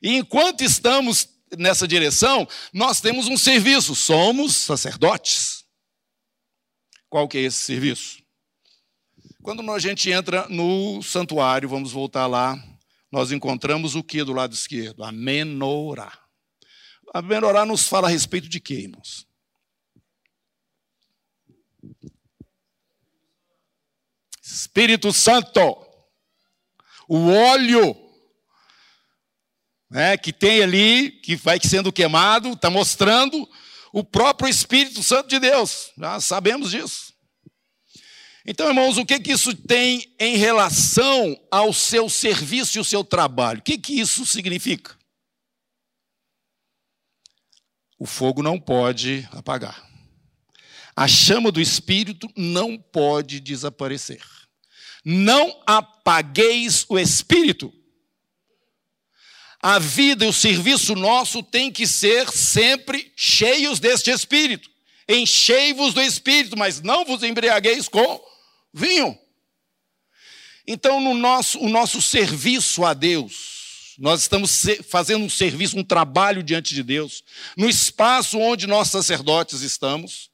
E 0.00 0.14
enquanto 0.14 0.60
estamos 0.60 1.28
nessa 1.58 1.88
direção, 1.88 2.46
nós 2.72 3.00
temos 3.00 3.26
um 3.26 3.36
serviço, 3.36 3.92
somos 3.96 4.54
sacerdotes. 4.54 5.64
Qual 7.10 7.26
que 7.26 7.38
é 7.38 7.40
esse 7.40 7.58
serviço? 7.58 8.22
Quando 9.42 9.68
a 9.68 9.80
gente 9.80 10.12
entra 10.12 10.46
no 10.48 11.02
santuário, 11.02 11.68
vamos 11.68 11.90
voltar 11.90 12.28
lá, 12.28 12.56
nós 13.12 13.30
encontramos 13.30 13.94
o 13.94 14.02
que 14.02 14.24
do 14.24 14.32
lado 14.32 14.54
esquerdo? 14.54 15.04
A 15.04 15.12
menorá. 15.12 16.18
A 17.12 17.20
menorá 17.20 17.66
nos 17.66 17.86
fala 17.86 18.08
a 18.08 18.10
respeito 18.10 18.48
de 18.48 18.58
quê, 18.58 18.74
irmãos? 18.74 19.28
Espírito 24.42 25.12
Santo. 25.12 25.60
O 27.06 27.28
óleo 27.28 27.94
né, 29.90 30.16
que 30.16 30.32
tem 30.32 30.62
ali, 30.62 31.10
que 31.10 31.36
vai 31.36 31.58
sendo 31.62 31.92
queimado, 31.92 32.54
está 32.54 32.70
mostrando 32.70 33.46
o 33.92 34.02
próprio 34.02 34.48
Espírito 34.48 35.02
Santo 35.02 35.28
de 35.28 35.38
Deus. 35.38 35.92
Já 35.98 36.18
sabemos 36.18 36.70
disso. 36.70 37.11
Então, 38.46 38.68
irmãos, 38.68 38.98
o 38.98 39.06
que, 39.06 39.20
que 39.20 39.32
isso 39.32 39.54
tem 39.54 40.12
em 40.18 40.36
relação 40.36 41.40
ao 41.50 41.72
seu 41.72 42.08
serviço 42.08 42.76
e 42.76 42.80
o 42.80 42.84
seu 42.84 43.04
trabalho? 43.04 43.60
O 43.60 43.62
que, 43.62 43.78
que 43.78 44.00
isso 44.00 44.26
significa? 44.26 44.98
O 47.98 48.06
fogo 48.06 48.42
não 48.42 48.58
pode 48.58 49.28
apagar. 49.32 49.88
A 50.94 51.06
chama 51.06 51.52
do 51.52 51.60
Espírito 51.60 52.28
não 52.36 52.76
pode 52.76 53.38
desaparecer. 53.38 54.22
Não 55.04 55.62
apagueis 55.66 56.84
o 56.88 56.98
Espírito 56.98 57.72
a 59.62 59.78
vida 59.78 60.24
e 60.24 60.28
o 60.28 60.32
serviço 60.32 60.96
nosso 60.96 61.40
tem 61.40 61.70
que 61.70 61.86
ser 61.86 62.28
sempre 62.32 63.12
cheios 63.14 63.78
deste 63.78 64.10
Espírito. 64.10 64.68
Enchei-vos 65.08 65.94
do 65.94 66.00
Espírito, 66.00 66.58
mas 66.58 66.80
não 66.80 67.04
vos 67.04 67.22
embriagueis 67.22 67.88
com 67.88 68.20
vinho. 68.72 69.18
Então, 70.66 71.00
no 71.00 71.14
nosso, 71.14 71.58
o 71.58 71.68
nosso 71.68 72.00
serviço 72.00 72.84
a 72.84 72.94
Deus, 72.94 73.94
nós 73.98 74.22
estamos 74.22 74.62
fazendo 74.88 75.24
um 75.24 75.30
serviço, 75.30 75.76
um 75.78 75.84
trabalho 75.84 76.42
diante 76.42 76.74
de 76.74 76.82
Deus, 76.82 77.22
no 77.56 77.68
espaço 77.68 78.38
onde 78.38 78.66
nós 78.66 78.88
sacerdotes 78.88 79.60
estamos, 79.60 80.30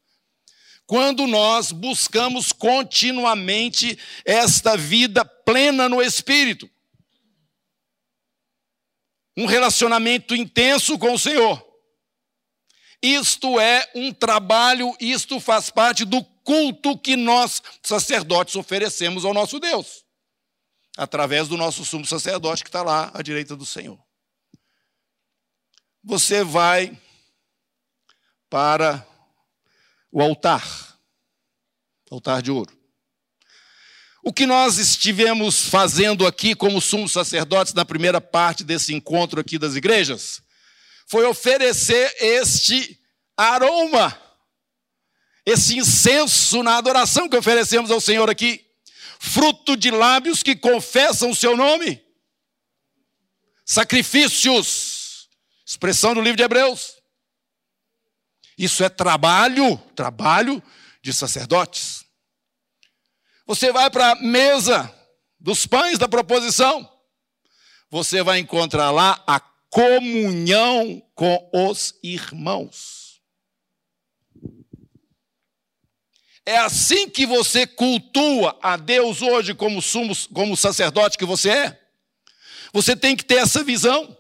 quando 0.87 1.27
nós 1.27 1.73
buscamos 1.73 2.53
continuamente 2.53 3.99
esta 4.25 4.77
vida 4.77 5.25
plena 5.25 5.89
no 5.89 6.03
Espírito 6.03 6.71
um 9.39 9.47
relacionamento 9.47 10.35
intenso 10.35 10.99
com 10.99 11.13
o 11.13 11.19
Senhor. 11.19 11.65
Isto 13.01 13.61
é 13.61 13.89
um 13.95 14.13
trabalho, 14.13 14.93
isto 14.99 15.39
faz 15.39 15.71
parte 15.71 16.05
do 16.05 16.25
culto 16.49 16.97
que 16.97 17.15
nós, 17.15 17.63
sacerdotes, 17.83 18.57
oferecemos 18.57 19.27
ao 19.27 19.35
nosso 19.35 19.61
Deus, 19.61 20.03
através 20.97 21.47
do 21.47 21.59
nosso 21.59 21.85
sumo 21.85 22.07
sacerdote 22.07 22.65
que 22.65 22.71
está 22.71 22.83
lá 22.83 23.11
à 23.13 23.21
direita 23.21 23.55
do 23.55 23.67
Senhor. 23.67 24.03
Você 26.03 26.43
vai 26.43 26.99
para 28.49 29.07
o 30.11 30.23
altar, 30.23 30.99
altar 32.11 32.41
de 32.41 32.51
ouro. 32.51 32.75
O 34.25 34.33
que 34.33 34.47
nós 34.47 34.79
estivemos 34.79 35.69
fazendo 35.69 36.27
aqui 36.27 36.55
como 36.55 36.81
sumos 36.81 37.13
sacerdotes 37.13 37.75
na 37.75 37.85
primeira 37.85 38.23
parte 38.23 38.65
desse 38.65 38.95
encontro 38.95 39.39
aqui 39.39 39.59
das 39.59 39.75
igrejas 39.75 40.41
foi 41.07 41.27
oferecer 41.27 42.11
este 42.19 42.99
aroma, 43.37 44.28
esse 45.49 45.79
incenso 45.79 46.63
na 46.63 46.77
adoração 46.77 47.27
que 47.27 47.37
oferecemos 47.37 47.91
ao 47.91 48.03
Senhor 48.03 48.29
aqui, 48.29 48.67
fruto 49.19 49.79
de 49.79 49.91
lábios 49.91 50.43
que 50.43 50.55
confessam 50.55 51.31
o 51.31 51.35
seu 51.35 51.57
nome, 51.57 52.05
sacrifícios, 53.65 55.29
expressão 55.65 56.13
do 56.13 56.21
livro 56.21 56.37
de 56.37 56.43
Hebreus. 56.43 56.99
Isso 58.59 58.85
é 58.85 58.91
trabalho, 58.91 59.79
trabalho 59.97 60.63
de 61.01 61.15
sacerdotes. 61.15 62.05
Você 63.47 63.73
vai 63.73 63.89
para 63.89 64.13
a 64.13 64.15
mesa 64.17 64.95
dos 65.41 65.65
pães 65.65 65.99
da 65.99 66.07
proposição, 66.07 66.87
você 67.91 68.23
vai 68.23 68.39
encontrar 68.39 68.91
lá 68.91 69.23
a 69.27 69.41
comunhão 69.71 71.03
com 71.15 71.51
os 71.55 71.95
irmãos. 72.03 72.98
É 76.49 76.57
assim 76.57 77.11
que 77.11 77.27
você 77.27 77.67
cultua 77.67 78.59
a 78.63 78.79
Deus 78.79 79.21
hoje 79.21 79.53
como, 79.53 79.83
sumo, 79.83 80.17
como 80.33 80.57
sacerdote 80.57 81.19
que 81.19 81.27
você 81.27 81.51
é? 81.51 81.79
Você 82.73 82.97
tem 82.97 83.15
que 83.15 83.23
ter 83.23 83.35
essa 83.35 83.63
visão 83.63 84.17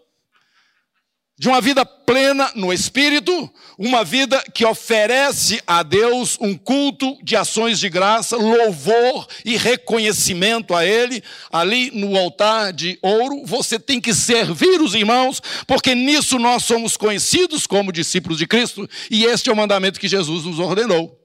de 1.38 1.49
uma 1.49 1.59
vida 1.59 1.87
plena 1.87 2.53
no 2.55 2.71
Espírito, 2.71 3.51
uma 3.79 4.05
vida 4.05 4.45
que 4.53 4.62
oferece 4.62 5.62
a 5.67 5.83
Deus 5.83 6.37
um 6.38 6.55
culto 6.55 7.17
de 7.23 7.35
ações 7.35 7.81
de 7.81 7.88
graça, 7.88 8.37
louvor 8.37 9.27
e 9.43 9.57
reconhecimento 9.57 10.75
a 10.75 10.85
Ele, 10.85 11.25
ali 11.51 11.91
no 11.93 12.14
altar 12.14 12.75
de 12.75 12.99
ouro. 13.01 13.47
Você 13.47 13.79
tem 13.79 14.03
que 14.03 14.12
servir 14.12 14.83
os 14.83 14.95
irmãos, 14.95 15.41
porque 15.67 15.95
nisso 15.95 16.38
nós 16.38 16.62
somos 16.62 16.95
conhecidos 16.95 17.67
como 17.67 17.91
discípulos 17.91 18.37
de 18.37 18.47
Cristo, 18.47 18.87
e 19.11 19.25
este 19.25 19.49
é 19.49 19.53
o 19.55 19.57
mandamento 19.57 19.99
que 19.99 20.07
Jesus 20.07 20.45
nos 20.45 20.59
ordenou. 20.59 21.17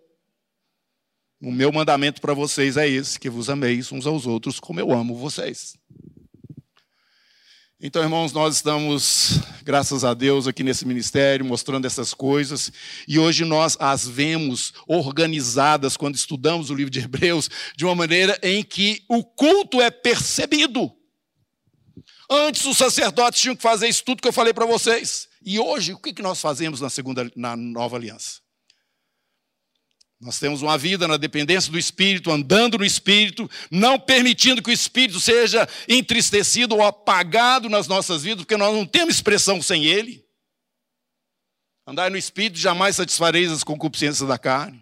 O 1.44 1.52
meu 1.52 1.74
mandamento 1.74 2.22
para 2.22 2.34
vocês 2.34 2.78
é 2.78 2.88
esse: 2.88 3.20
que 3.20 3.30
vos 3.30 3.50
ameis 3.50 3.92
uns 3.92 4.08
aos 4.08 4.26
outros 4.26 4.62
como 4.62 4.80
eu 4.80 4.94
amo 4.94 5.14
vocês. 5.14 5.76
Então, 7.82 8.02
irmãos, 8.02 8.32
nós 8.32 8.56
estamos, 8.56 9.42
graças 9.62 10.06
a 10.06 10.14
Deus, 10.14 10.48
aqui 10.48 10.64
nesse 10.64 10.88
ministério, 10.88 11.46
mostrando 11.46 11.86
essas 11.86 12.14
coisas, 12.14 12.72
e 13.06 13.20
hoje 13.20 13.44
nós 13.44 13.76
as 13.78 14.08
vemos 14.08 14.72
organizadas 14.88 15.98
quando 15.98 16.16
estudamos 16.16 16.70
o 16.70 16.76
livro 16.76 16.90
de 16.90 17.02
Hebreus, 17.02 17.50
de 17.76 17.84
uma 17.84 17.94
maneira 17.94 18.40
em 18.42 18.64
que 18.64 19.04
o 19.10 19.22
culto 19.22 19.82
é 19.82 19.92
percebido. 19.92 20.90
Antes 22.32 22.64
os 22.64 22.78
sacerdotes 22.78 23.42
tinham 23.42 23.56
que 23.58 23.62
fazer 23.62 23.90
isso 23.90 24.06
tudo 24.06 24.22
que 24.22 24.30
eu 24.30 24.34
falei 24.34 24.54
para 24.54 24.66
vocês. 24.66 25.28
E 25.46 25.60
hoje, 25.60 25.92
o 25.92 26.00
que 26.00 26.22
nós 26.22 26.40
fazemos 26.40 26.80
na 26.80 26.90
segunda, 26.90 27.30
na 27.36 27.58
nova 27.58 27.98
aliança? 27.98 28.43
Nós 30.24 30.40
temos 30.40 30.62
uma 30.62 30.78
vida 30.78 31.06
na 31.06 31.18
dependência 31.18 31.70
do 31.70 31.78
Espírito, 31.78 32.32
andando 32.32 32.78
no 32.78 32.86
Espírito, 32.86 33.50
não 33.70 34.00
permitindo 34.00 34.62
que 34.62 34.70
o 34.70 34.74
Espírito 34.74 35.20
seja 35.20 35.68
entristecido 35.88 36.76
ou 36.76 36.82
apagado 36.82 37.70
nas 37.70 37.90
nossas 37.90 38.24
vidas, 38.24 38.46
porque 38.46 38.56
nós 38.56 38.74
não 38.74 38.86
temos 38.86 39.16
expressão 39.16 39.62
sem 39.62 39.84
Ele. 39.84 40.24
Andar 41.86 42.10
no 42.10 42.16
Espírito 42.16 42.58
jamais 42.58 42.96
satisfareis 42.96 43.52
as 43.52 43.66
concupiscências 43.66 44.26
da 44.26 44.38
carne. 44.38 44.82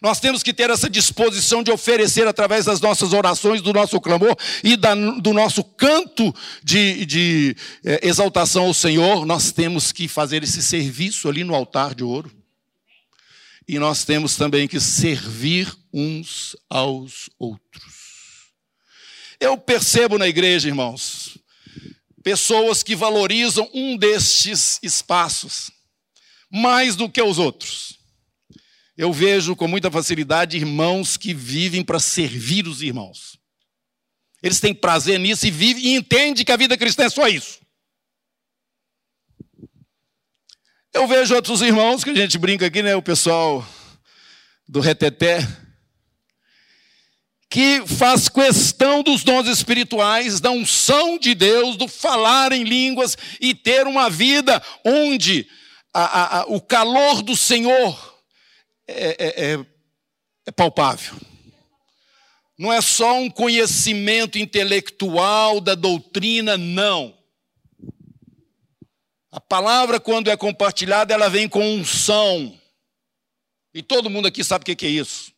Nós 0.00 0.18
temos 0.18 0.42
que 0.42 0.54
ter 0.54 0.70
essa 0.70 0.88
disposição 0.88 1.62
de 1.62 1.70
oferecer 1.70 2.26
através 2.26 2.64
das 2.64 2.80
nossas 2.80 3.12
orações, 3.12 3.60
do 3.60 3.70
nosso 3.70 4.00
clamor 4.00 4.34
e 4.64 4.78
da, 4.78 4.94
do 4.94 5.34
nosso 5.34 5.62
canto 5.62 6.34
de, 6.64 7.04
de 7.04 7.56
é, 7.84 8.08
exaltação 8.08 8.64
ao 8.64 8.72
Senhor. 8.72 9.26
Nós 9.26 9.52
temos 9.52 9.92
que 9.92 10.08
fazer 10.08 10.42
esse 10.42 10.62
serviço 10.62 11.28
ali 11.28 11.44
no 11.44 11.54
altar 11.54 11.94
de 11.94 12.02
ouro. 12.02 12.39
E 13.72 13.78
nós 13.78 14.04
temos 14.04 14.34
também 14.34 14.66
que 14.66 14.80
servir 14.80 15.72
uns 15.92 16.56
aos 16.68 17.30
outros. 17.38 18.50
Eu 19.38 19.56
percebo 19.56 20.18
na 20.18 20.26
igreja, 20.26 20.66
irmãos, 20.66 21.38
pessoas 22.20 22.82
que 22.82 22.96
valorizam 22.96 23.70
um 23.72 23.96
destes 23.96 24.80
espaços 24.82 25.70
mais 26.50 26.96
do 26.96 27.08
que 27.08 27.22
os 27.22 27.38
outros. 27.38 27.96
Eu 28.96 29.12
vejo 29.12 29.54
com 29.54 29.68
muita 29.68 29.88
facilidade 29.88 30.56
irmãos 30.56 31.16
que 31.16 31.32
vivem 31.32 31.84
para 31.84 32.00
servir 32.00 32.66
os 32.66 32.82
irmãos. 32.82 33.38
Eles 34.42 34.58
têm 34.58 34.74
prazer 34.74 35.20
nisso 35.20 35.46
e 35.46 35.50
vivem 35.52 35.84
e 35.84 35.94
entendem 35.94 36.44
que 36.44 36.50
a 36.50 36.56
vida 36.56 36.76
cristã 36.76 37.04
é 37.04 37.08
só 37.08 37.28
isso. 37.28 37.59
Eu 40.92 41.06
vejo 41.06 41.36
outros 41.36 41.62
irmãos 41.62 42.02
que 42.02 42.10
a 42.10 42.14
gente 42.14 42.36
brinca 42.36 42.66
aqui, 42.66 42.82
né? 42.82 42.96
O 42.96 43.02
pessoal 43.02 43.64
do 44.66 44.80
reteté, 44.80 45.46
que 47.48 47.84
faz 47.86 48.28
questão 48.28 49.00
dos 49.00 49.22
dons 49.22 49.46
espirituais, 49.46 50.40
da 50.40 50.50
unção 50.50 51.16
de 51.16 51.32
Deus, 51.32 51.76
do 51.76 51.86
falar 51.86 52.50
em 52.50 52.64
línguas 52.64 53.16
e 53.40 53.54
ter 53.54 53.86
uma 53.86 54.10
vida 54.10 54.60
onde 54.84 55.46
a, 55.94 56.02
a, 56.02 56.40
a, 56.40 56.44
o 56.46 56.60
calor 56.60 57.22
do 57.22 57.36
Senhor 57.36 58.20
é, 58.88 59.16
é, 59.18 59.52
é, 59.52 59.66
é 60.46 60.50
palpável. 60.50 61.14
Não 62.58 62.72
é 62.72 62.80
só 62.80 63.16
um 63.16 63.30
conhecimento 63.30 64.38
intelectual 64.38 65.60
da 65.60 65.76
doutrina, 65.76 66.58
não. 66.58 67.19
A 69.30 69.40
palavra, 69.40 70.00
quando 70.00 70.30
é 70.30 70.36
compartilhada, 70.36 71.14
ela 71.14 71.28
vem 71.28 71.48
com 71.48 71.64
unção. 71.74 72.58
E 73.72 73.82
todo 73.82 74.10
mundo 74.10 74.26
aqui 74.26 74.42
sabe 74.42 74.62
o 74.62 74.76
que 74.76 74.86
é 74.86 74.88
isso. 74.88 75.32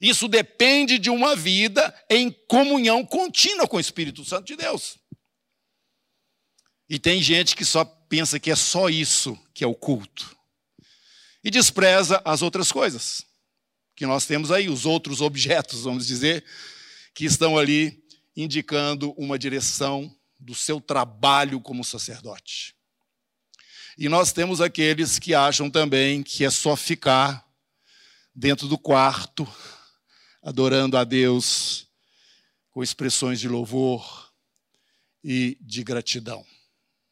Isso 0.00 0.28
depende 0.28 0.98
de 0.98 1.08
uma 1.08 1.36
vida 1.36 1.94
em 2.10 2.30
comunhão 2.30 3.04
contínua 3.06 3.66
com 3.68 3.76
o 3.76 3.80
Espírito 3.80 4.24
Santo 4.24 4.46
de 4.46 4.56
Deus. 4.56 4.98
E 6.88 6.98
tem 6.98 7.22
gente 7.22 7.56
que 7.56 7.64
só 7.64 7.84
pensa 7.84 8.38
que 8.38 8.50
é 8.50 8.56
só 8.56 8.88
isso 8.88 9.38
que 9.54 9.64
é 9.64 9.66
o 9.66 9.74
culto 9.74 10.36
e 11.42 11.50
despreza 11.50 12.20
as 12.24 12.42
outras 12.42 12.72
coisas 12.72 13.24
que 13.94 14.06
nós 14.06 14.26
temos 14.26 14.50
aí, 14.50 14.68
os 14.68 14.84
outros 14.84 15.20
objetos, 15.20 15.82
vamos 15.82 16.06
dizer, 16.06 16.44
que 17.14 17.24
estão 17.24 17.56
ali 17.56 18.02
indicando 18.36 19.12
uma 19.12 19.38
direção 19.38 20.12
do 20.44 20.54
seu 20.54 20.78
trabalho 20.80 21.58
como 21.58 21.82
sacerdote. 21.82 22.76
E 23.96 24.08
nós 24.08 24.32
temos 24.32 24.60
aqueles 24.60 25.18
que 25.18 25.34
acham 25.34 25.70
também 25.70 26.22
que 26.22 26.44
é 26.44 26.50
só 26.50 26.76
ficar 26.76 27.48
dentro 28.34 28.68
do 28.68 28.76
quarto, 28.76 29.48
adorando 30.42 30.98
a 30.98 31.04
Deus 31.04 31.88
com 32.70 32.82
expressões 32.82 33.40
de 33.40 33.48
louvor 33.48 34.30
e 35.22 35.56
de 35.60 35.82
gratidão. 35.82 36.44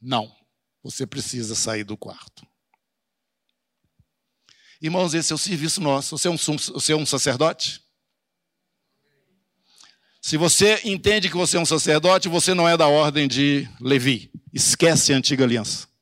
Não, 0.01 0.35
você 0.83 1.07
precisa 1.07 1.55
sair 1.55 1.85
do 1.85 1.97
quarto. 1.97 2.47
Irmãos, 4.81 5.15
esse 5.15 5.33
é 5.33 5.35
o 5.35 5.39
serviço 5.39 5.81
nosso. 5.81 6.19
Você 6.19 6.29
é 6.29 6.31
um, 6.31 6.37
você 6.37 6.93
é 6.93 6.97
um 6.97 7.07
sacerdote? 7.07 7.81
Se 10.23 10.37
você 10.37 10.81
entende 10.85 11.29
que 11.29 11.37
você 11.37 11.57
é 11.57 11.61
um 11.61 11.67
sacerdote, 11.67 12.29
você 12.29 12.55
não 12.55 12.69
é 12.69 12.77
da 12.77 12.87
ordem 12.87 13.27
de 13.27 13.69
Levi. 13.81 14.31
Esquece 14.55 15.13
a 15.13 15.17
antiga 15.17 15.45
aliança 15.45 15.93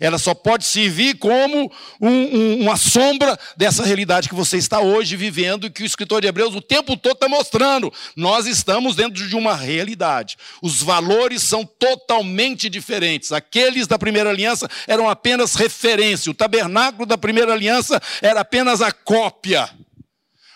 ela 0.00 0.18
só 0.18 0.32
pode 0.32 0.64
servir 0.64 1.18
como 1.18 1.70
um, 2.00 2.08
um, 2.08 2.62
uma 2.62 2.76
sombra 2.76 3.38
dessa 3.54 3.84
realidade 3.84 4.30
que 4.30 4.34
você 4.34 4.56
está 4.56 4.80
hoje 4.80 5.14
vivendo 5.14 5.66
e 5.66 5.70
que 5.70 5.82
o 5.82 5.86
escritor 5.86 6.22
de 6.22 6.26
Hebreus 6.26 6.54
o 6.54 6.62
tempo 6.62 6.96
todo 6.96 7.12
está 7.12 7.28
mostrando. 7.28 7.92
Nós 8.16 8.46
estamos 8.46 8.96
dentro 8.96 9.28
de 9.28 9.36
uma 9.36 9.54
realidade. 9.54 10.38
Os 10.62 10.82
valores 10.82 11.42
são 11.42 11.66
totalmente 11.66 12.70
diferentes. 12.70 13.30
Aqueles 13.30 13.86
da 13.86 13.98
primeira 13.98 14.30
aliança 14.30 14.68
eram 14.88 15.08
apenas 15.08 15.54
referência. 15.54 16.30
O 16.30 16.34
tabernáculo 16.34 17.04
da 17.04 17.18
primeira 17.18 17.52
aliança 17.52 18.00
era 18.22 18.40
apenas 18.40 18.80
a 18.80 18.90
cópia. 18.90 19.68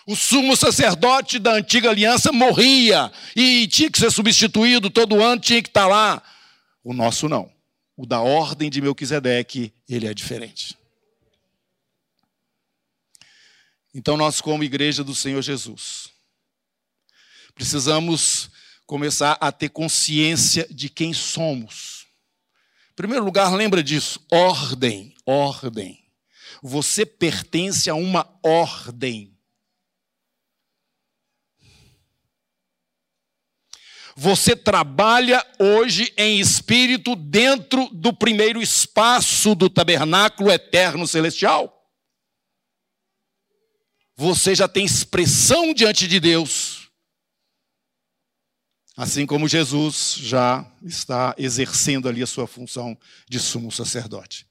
O 0.05 0.15
sumo 0.15 0.55
sacerdote 0.55 1.39
da 1.39 1.53
antiga 1.53 1.89
aliança 1.89 2.31
morria 2.31 3.11
e 3.35 3.67
tinha 3.67 3.89
que 3.89 3.99
ser 3.99 4.11
substituído 4.11 4.89
todo 4.89 5.21
ano, 5.21 5.41
tinha 5.41 5.61
que 5.61 5.69
estar 5.69 5.87
lá. 5.87 6.21
O 6.83 6.93
nosso 6.93 7.27
não 7.27 7.55
o 7.97 8.05
da 8.05 8.19
ordem 8.19 8.69
de 8.69 8.81
Melquisedeque, 8.81 9.73
ele 9.87 10.07
é 10.07 10.13
diferente. 10.13 10.77
Então, 13.93 14.17
nós, 14.17 14.41
como 14.41 14.63
igreja 14.63 15.03
do 15.03 15.15
Senhor 15.15 15.41
Jesus, 15.41 16.09
precisamos 17.53 18.49
começar 18.85 19.37
a 19.39 19.51
ter 19.51 19.69
consciência 19.69 20.67
de 20.69 20.89
quem 20.89 21.13
somos. 21.13 22.05
Em 22.91 22.95
primeiro 22.95 23.23
lugar, 23.23 23.53
lembra 23.55 23.81
disso: 23.81 24.19
ordem, 24.29 25.15
ordem. 25.25 26.03
Você 26.61 27.05
pertence 27.05 27.89
a 27.89 27.95
uma 27.95 28.27
ordem. 28.43 29.34
Você 34.17 34.55
trabalha 34.55 35.45
hoje 35.59 36.13
em 36.17 36.39
espírito 36.39 37.15
dentro 37.17 37.89
do 37.91 38.13
primeiro 38.13 38.61
espaço 38.61 39.53
do 39.53 39.69
tabernáculo 39.69 40.49
eterno 40.49 41.05
celestial. 41.05 41.71
Você 44.15 44.55
já 44.55 44.69
tem 44.69 44.85
expressão 44.85 45.73
diante 45.73 46.07
de 46.07 46.21
Deus. 46.21 46.89
Assim 48.95 49.25
como 49.25 49.49
Jesus 49.49 50.15
já 50.17 50.65
está 50.81 51.35
exercendo 51.37 52.07
ali 52.07 52.23
a 52.23 52.27
sua 52.27 52.47
função 52.47 52.97
de 53.29 53.37
sumo 53.37 53.69
sacerdote. 53.69 54.47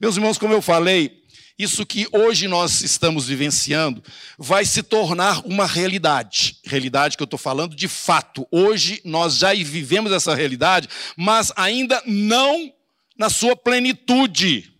Meus 0.00 0.14
irmãos, 0.14 0.38
como 0.38 0.54
eu 0.54 0.62
falei, 0.62 1.19
isso 1.60 1.84
que 1.84 2.08
hoje 2.10 2.48
nós 2.48 2.80
estamos 2.80 3.26
vivenciando 3.26 4.02
vai 4.38 4.64
se 4.64 4.82
tornar 4.82 5.44
uma 5.44 5.66
realidade. 5.66 6.58
Realidade 6.64 7.16
que 7.16 7.22
eu 7.22 7.26
estou 7.26 7.38
falando 7.38 7.76
de 7.76 7.86
fato. 7.86 8.48
Hoje 8.50 9.00
nós 9.04 9.36
já 9.36 9.52
vivemos 9.52 10.10
essa 10.10 10.34
realidade, 10.34 10.88
mas 11.16 11.52
ainda 11.56 12.02
não 12.06 12.72
na 13.18 13.28
sua 13.28 13.54
plenitude. 13.54 14.72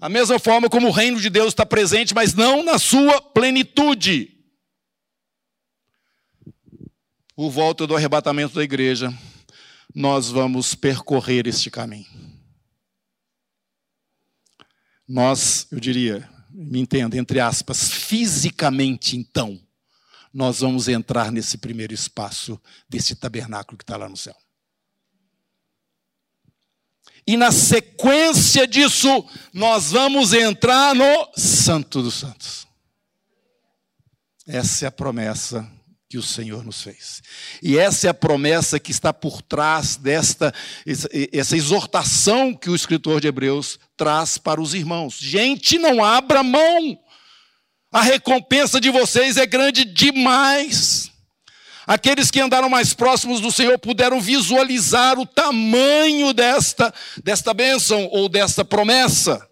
A 0.00 0.08
mesma 0.08 0.38
forma 0.38 0.70
como 0.70 0.88
o 0.88 0.92
reino 0.92 1.20
de 1.20 1.28
Deus 1.28 1.48
está 1.48 1.66
presente, 1.66 2.14
mas 2.14 2.32
não 2.32 2.62
na 2.62 2.78
sua 2.78 3.20
plenitude. 3.20 4.34
Por 7.36 7.50
volta 7.50 7.86
do 7.86 7.94
arrebatamento 7.94 8.54
da 8.54 8.62
igreja, 8.62 9.12
nós 9.94 10.30
vamos 10.30 10.74
percorrer 10.74 11.46
este 11.46 11.70
caminho. 11.70 12.29
Nós, 15.12 15.66
eu 15.72 15.80
diria, 15.80 16.30
me 16.52 16.78
entenda, 16.78 17.16
entre 17.16 17.40
aspas, 17.40 17.90
fisicamente 17.90 19.16
então, 19.16 19.60
nós 20.32 20.60
vamos 20.60 20.86
entrar 20.86 21.32
nesse 21.32 21.58
primeiro 21.58 21.92
espaço 21.92 22.60
desse 22.88 23.16
tabernáculo 23.16 23.76
que 23.76 23.82
está 23.82 23.96
lá 23.96 24.08
no 24.08 24.16
céu. 24.16 24.36
E 27.26 27.36
na 27.36 27.50
sequência 27.50 28.68
disso, 28.68 29.28
nós 29.52 29.90
vamos 29.90 30.32
entrar 30.32 30.94
no 30.94 31.28
Santo 31.36 32.02
dos 32.02 32.14
Santos. 32.14 32.68
Essa 34.46 34.84
é 34.84 34.88
a 34.88 34.92
promessa 34.92 35.68
que 36.10 36.18
o 36.18 36.22
Senhor 36.24 36.64
nos 36.64 36.82
fez. 36.82 37.22
E 37.62 37.78
essa 37.78 38.08
é 38.08 38.10
a 38.10 38.14
promessa 38.14 38.80
que 38.80 38.90
está 38.90 39.14
por 39.14 39.40
trás 39.40 39.94
desta 39.94 40.52
essa 41.32 41.56
exortação 41.56 42.52
que 42.52 42.68
o 42.68 42.74
escritor 42.74 43.20
de 43.20 43.28
Hebreus 43.28 43.78
traz 43.96 44.36
para 44.36 44.60
os 44.60 44.74
irmãos. 44.74 45.16
Gente, 45.16 45.78
não 45.78 46.02
abra 46.04 46.42
mão. 46.42 46.98
A 47.92 48.02
recompensa 48.02 48.80
de 48.80 48.90
vocês 48.90 49.36
é 49.36 49.46
grande 49.46 49.84
demais. 49.84 51.12
Aqueles 51.86 52.28
que 52.28 52.40
andaram 52.40 52.68
mais 52.68 52.92
próximos 52.92 53.40
do 53.40 53.52
Senhor 53.52 53.78
puderam 53.78 54.20
visualizar 54.20 55.16
o 55.16 55.24
tamanho 55.24 56.32
desta, 56.32 56.92
desta 57.22 57.54
bênção 57.54 58.08
ou 58.10 58.28
desta 58.28 58.64
promessa. 58.64 59.48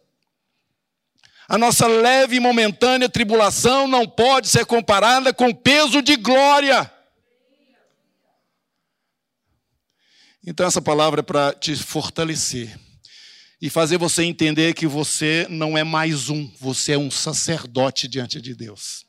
A 1.48 1.56
nossa 1.56 1.86
leve 1.86 2.36
e 2.36 2.40
momentânea 2.40 3.08
tribulação 3.08 3.88
não 3.88 4.06
pode 4.06 4.48
ser 4.48 4.66
comparada 4.66 5.32
com 5.32 5.48
o 5.48 5.54
peso 5.54 6.02
de 6.02 6.14
glória. 6.14 6.92
Então, 10.46 10.66
essa 10.66 10.82
palavra 10.82 11.20
é 11.20 11.22
para 11.22 11.54
te 11.54 11.74
fortalecer 11.74 12.78
e 13.60 13.70
fazer 13.70 13.96
você 13.96 14.24
entender 14.24 14.74
que 14.74 14.86
você 14.86 15.46
não 15.48 15.76
é 15.76 15.82
mais 15.82 16.28
um, 16.28 16.50
você 16.60 16.92
é 16.92 16.98
um 16.98 17.10
sacerdote 17.10 18.06
diante 18.06 18.40
de 18.42 18.54
Deus. 18.54 19.06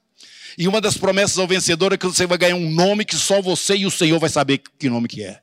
E 0.58 0.66
uma 0.66 0.80
das 0.80 0.98
promessas 0.98 1.38
ao 1.38 1.48
vencedor 1.48 1.92
é 1.92 1.98
que 1.98 2.08
você 2.08 2.26
vai 2.26 2.38
ganhar 2.38 2.56
um 2.56 2.72
nome 2.72 3.04
que 3.04 3.18
só 3.18 3.42
você 3.42 3.76
e 3.76 3.86
o 3.86 3.92
Senhor 3.92 4.18
vai 4.18 4.30
saber 4.30 4.60
que 4.60 4.90
nome 4.90 5.10
que 5.10 5.24
é. 5.24 5.42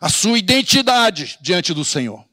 A 0.00 0.08
sua 0.08 0.38
identidade 0.38 1.36
diante 1.40 1.74
do 1.74 1.84
Senhor. 1.84 2.24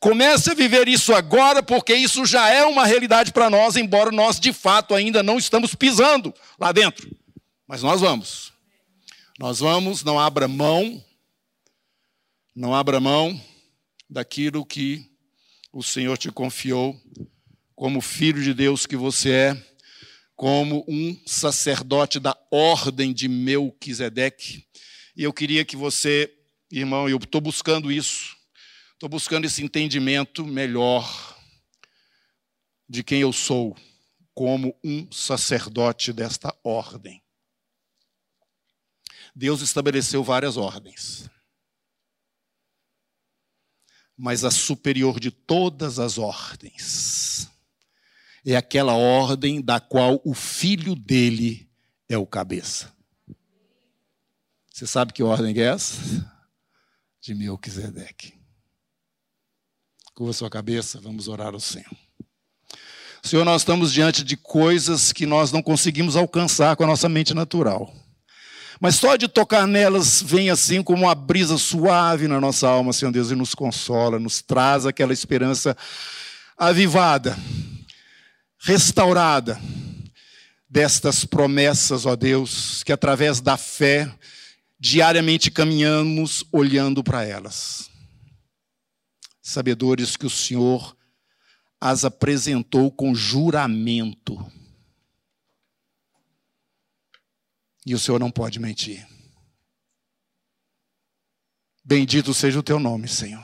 Comece 0.00 0.50
a 0.50 0.54
viver 0.54 0.88
isso 0.88 1.14
agora, 1.14 1.62
porque 1.62 1.94
isso 1.94 2.24
já 2.24 2.48
é 2.48 2.64
uma 2.64 2.84
realidade 2.86 3.32
para 3.32 3.50
nós, 3.50 3.76
embora 3.76 4.10
nós 4.10 4.38
de 4.38 4.52
fato 4.52 4.94
ainda 4.94 5.22
não 5.22 5.38
estamos 5.38 5.74
pisando 5.74 6.34
lá 6.58 6.72
dentro. 6.72 7.10
Mas 7.66 7.82
nós 7.82 8.00
vamos. 8.00 8.52
Nós 9.38 9.60
vamos, 9.60 10.02
não 10.02 10.18
abra 10.18 10.48
mão, 10.48 11.04
não 12.54 12.74
abra 12.74 12.98
mão 12.98 13.40
daquilo 14.10 14.66
que 14.66 15.08
o 15.72 15.82
Senhor 15.82 16.16
te 16.16 16.30
confiou, 16.30 17.00
como 17.76 18.00
filho 18.00 18.42
de 18.42 18.52
Deus 18.52 18.86
que 18.86 18.96
você 18.96 19.30
é, 19.30 19.64
como 20.34 20.84
um 20.88 21.16
sacerdote 21.26 22.18
da 22.18 22.36
ordem 22.50 23.12
de 23.12 23.28
Melquisedeque. 23.28 24.64
E 25.16 25.22
eu 25.22 25.32
queria 25.32 25.64
que 25.64 25.76
você, 25.76 26.32
irmão, 26.70 27.08
eu 27.08 27.16
estou 27.18 27.40
buscando 27.40 27.92
isso, 27.92 28.36
Estou 28.98 29.08
buscando 29.08 29.44
esse 29.44 29.62
entendimento 29.62 30.44
melhor 30.44 31.38
de 32.88 33.04
quem 33.04 33.20
eu 33.20 33.32
sou 33.32 33.76
como 34.34 34.76
um 34.82 35.08
sacerdote 35.12 36.12
desta 36.12 36.52
ordem. 36.64 37.22
Deus 39.36 39.60
estabeleceu 39.60 40.24
várias 40.24 40.56
ordens. 40.56 41.30
Mas 44.16 44.42
a 44.42 44.50
superior 44.50 45.20
de 45.20 45.30
todas 45.30 46.00
as 46.00 46.18
ordens 46.18 47.48
é 48.44 48.56
aquela 48.56 48.94
ordem 48.94 49.62
da 49.62 49.78
qual 49.78 50.20
o 50.24 50.34
filho 50.34 50.96
dele 50.96 51.70
é 52.08 52.18
o 52.18 52.26
cabeça. 52.26 52.92
Você 54.72 54.88
sabe 54.88 55.12
que 55.12 55.22
ordem 55.22 55.56
é 55.56 55.66
essa? 55.66 55.96
De 57.20 57.32
Melquisedeque. 57.32 58.37
Curva 60.18 60.32
sua 60.32 60.50
cabeça, 60.50 60.98
vamos 61.00 61.28
orar 61.28 61.54
ao 61.54 61.60
Senhor. 61.60 61.86
Senhor, 63.22 63.44
nós 63.44 63.60
estamos 63.62 63.92
diante 63.92 64.24
de 64.24 64.36
coisas 64.36 65.12
que 65.12 65.24
nós 65.24 65.52
não 65.52 65.62
conseguimos 65.62 66.16
alcançar 66.16 66.74
com 66.74 66.82
a 66.82 66.88
nossa 66.88 67.08
mente 67.08 67.32
natural. 67.32 67.94
Mas 68.80 68.96
só 68.96 69.14
de 69.14 69.28
tocar 69.28 69.64
nelas 69.64 70.20
vem 70.20 70.50
assim 70.50 70.82
como 70.82 71.04
uma 71.04 71.14
brisa 71.14 71.56
suave 71.56 72.26
na 72.26 72.40
nossa 72.40 72.68
alma, 72.68 72.92
Senhor 72.92 73.12
Deus, 73.12 73.30
e 73.30 73.36
nos 73.36 73.54
consola, 73.54 74.18
nos 74.18 74.42
traz 74.42 74.86
aquela 74.86 75.12
esperança 75.12 75.76
avivada, 76.56 77.38
restaurada 78.58 79.56
destas 80.68 81.24
promessas, 81.24 82.06
ó 82.06 82.16
Deus, 82.16 82.82
que 82.82 82.90
através 82.90 83.40
da 83.40 83.56
fé 83.56 84.12
diariamente 84.80 85.48
caminhamos 85.48 86.44
olhando 86.50 87.04
para 87.04 87.24
elas 87.24 87.87
sabedores 89.48 90.14
que 90.14 90.26
o 90.26 90.30
Senhor 90.30 90.94
as 91.80 92.04
apresentou 92.04 92.90
com 92.90 93.14
juramento. 93.14 94.36
E 97.86 97.94
o 97.94 97.98
Senhor 97.98 98.18
não 98.18 98.30
pode 98.30 98.58
mentir. 98.58 99.06
Bendito 101.82 102.34
seja 102.34 102.58
o 102.58 102.62
teu 102.62 102.78
nome, 102.78 103.08
Senhor. 103.08 103.42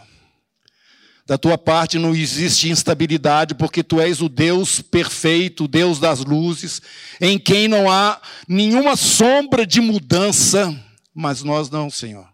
Da 1.27 1.39
tua 1.39 1.57
parte 1.57 1.99
não 1.99 2.15
existe 2.15 2.69
instabilidade, 2.69 3.55
porque 3.55 3.83
tu 3.83 3.99
és 3.99 4.21
o 4.21 4.29
Deus 4.29 4.83
perfeito, 4.83 5.65
o 5.65 5.69
Deus 5.69 5.99
das 5.99 6.23
luzes, 6.23 6.83
em 7.19 7.39
quem 7.39 7.67
não 7.67 7.91
há 7.91 8.21
nenhuma 8.47 8.95
sombra 8.95 9.67
de 9.67 9.81
mudança, 9.81 10.79
mas 11.15 11.43
nós 11.43 11.71
não, 11.71 11.89
Senhor. 11.89 12.31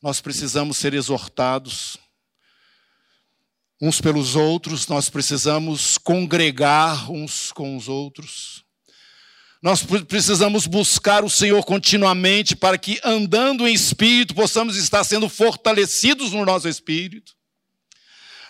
Nós 0.00 0.22
precisamos 0.22 0.78
ser 0.78 0.94
exortados 0.94 1.98
uns 3.80 4.00
pelos 4.00 4.34
outros, 4.34 4.86
nós 4.88 5.10
precisamos 5.10 5.98
congregar 5.98 7.10
uns 7.10 7.52
com 7.52 7.76
os 7.76 7.88
outros. 7.88 8.64
Nós 9.62 9.82
precisamos 9.82 10.66
buscar 10.66 11.24
o 11.24 11.30
Senhor 11.30 11.62
continuamente 11.64 12.54
para 12.54 12.78
que, 12.78 13.00
andando 13.04 13.66
em 13.66 13.74
espírito, 13.74 14.34
possamos 14.34 14.76
estar 14.76 15.02
sendo 15.04 15.28
fortalecidos 15.28 16.32
no 16.32 16.44
nosso 16.44 16.68
espírito. 16.68 17.34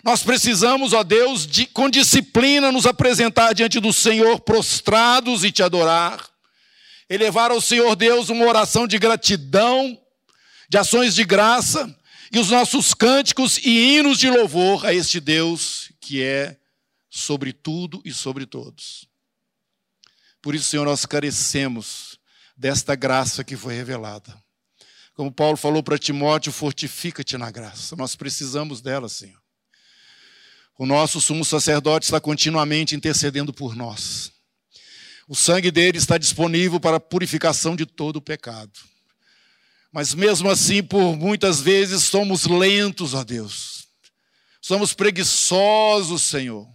Nós 0.04 0.22
precisamos, 0.22 0.92
ó 0.92 1.02
Deus, 1.02 1.46
de, 1.46 1.66
com 1.66 1.90
disciplina 1.90 2.70
nos 2.70 2.86
apresentar 2.86 3.54
diante 3.54 3.80
do 3.80 3.92
Senhor 3.92 4.38
prostrados 4.40 5.42
e 5.42 5.50
te 5.50 5.62
adorar. 5.62 6.24
Elevar 7.08 7.50
ao 7.50 7.60
Senhor 7.60 7.96
Deus 7.96 8.28
uma 8.28 8.44
oração 8.44 8.86
de 8.86 8.98
gratidão, 8.98 9.98
de 10.68 10.76
ações 10.76 11.14
de 11.14 11.24
graça, 11.24 11.95
e 12.32 12.38
os 12.38 12.50
nossos 12.50 12.94
cânticos 12.94 13.58
e 13.58 13.96
hinos 13.96 14.18
de 14.18 14.30
louvor 14.30 14.84
a 14.86 14.92
este 14.92 15.20
Deus 15.20 15.92
que 16.00 16.22
é 16.22 16.58
sobre 17.08 17.52
tudo 17.52 18.00
e 18.04 18.12
sobre 18.12 18.46
todos. 18.46 19.08
Por 20.42 20.54
isso, 20.54 20.68
Senhor, 20.68 20.84
nós 20.84 21.04
carecemos 21.06 22.18
desta 22.56 22.94
graça 22.94 23.42
que 23.42 23.56
foi 23.56 23.74
revelada. 23.74 24.36
Como 25.14 25.32
Paulo 25.32 25.56
falou 25.56 25.82
para 25.82 25.98
Timóteo, 25.98 26.52
fortifica-te 26.52 27.38
na 27.38 27.50
graça. 27.50 27.96
Nós 27.96 28.14
precisamos 28.14 28.80
dela, 28.80 29.08
Senhor. 29.08 29.40
O 30.78 30.84
nosso 30.84 31.20
sumo 31.20 31.44
sacerdote 31.44 32.04
está 32.04 32.20
continuamente 32.20 32.94
intercedendo 32.94 33.52
por 33.52 33.74
nós. 33.74 34.30
O 35.26 35.34
sangue 35.34 35.70
dele 35.70 35.96
está 35.98 36.18
disponível 36.18 36.78
para 36.78 36.98
a 36.98 37.00
purificação 37.00 37.74
de 37.74 37.86
todo 37.86 38.16
o 38.16 38.22
pecado. 38.22 38.78
Mas 39.96 40.14
mesmo 40.14 40.50
assim, 40.50 40.82
por 40.82 41.16
muitas 41.16 41.62
vezes 41.62 42.04
somos 42.04 42.44
lentos, 42.44 43.14
ó 43.14 43.24
Deus. 43.24 43.88
Somos 44.60 44.92
preguiçosos, 44.92 46.20
Senhor. 46.20 46.68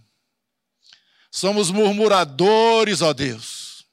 Somos 1.30 1.70
murmuradores, 1.70 3.00
ó 3.00 3.12
Deus. 3.12 3.86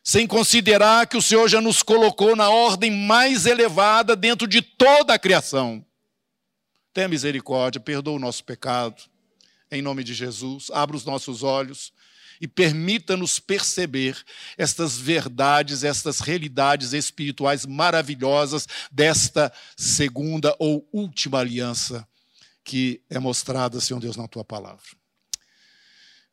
Sem 0.00 0.28
considerar 0.28 1.08
que 1.08 1.16
o 1.16 1.22
Senhor 1.22 1.48
já 1.48 1.60
nos 1.60 1.82
colocou 1.82 2.36
na 2.36 2.48
ordem 2.48 2.88
mais 2.88 3.46
elevada 3.46 4.14
dentro 4.14 4.46
de 4.46 4.62
toda 4.62 5.14
a 5.14 5.18
criação. 5.18 5.84
Tenha 6.94 7.08
misericórdia, 7.08 7.80
perdoa 7.80 8.14
o 8.14 8.20
nosso 8.20 8.44
pecado. 8.44 9.02
Em 9.72 9.82
nome 9.82 10.04
de 10.04 10.14
Jesus, 10.14 10.70
abra 10.72 10.96
os 10.96 11.04
nossos 11.04 11.42
olhos 11.42 11.92
e 12.40 12.48
permita-nos 12.48 13.38
perceber 13.38 14.16
estas 14.56 14.98
verdades, 14.98 15.84
estas 15.84 16.20
realidades 16.20 16.92
espirituais 16.92 17.66
maravilhosas 17.66 18.66
desta 18.90 19.52
segunda 19.76 20.54
ou 20.58 20.88
última 20.92 21.38
aliança 21.38 22.06
que 22.66 23.00
é 23.08 23.18
mostrada, 23.20 23.80
Senhor 23.80 24.00
Deus, 24.00 24.16
na 24.16 24.26
tua 24.26 24.44
palavra. 24.44 24.82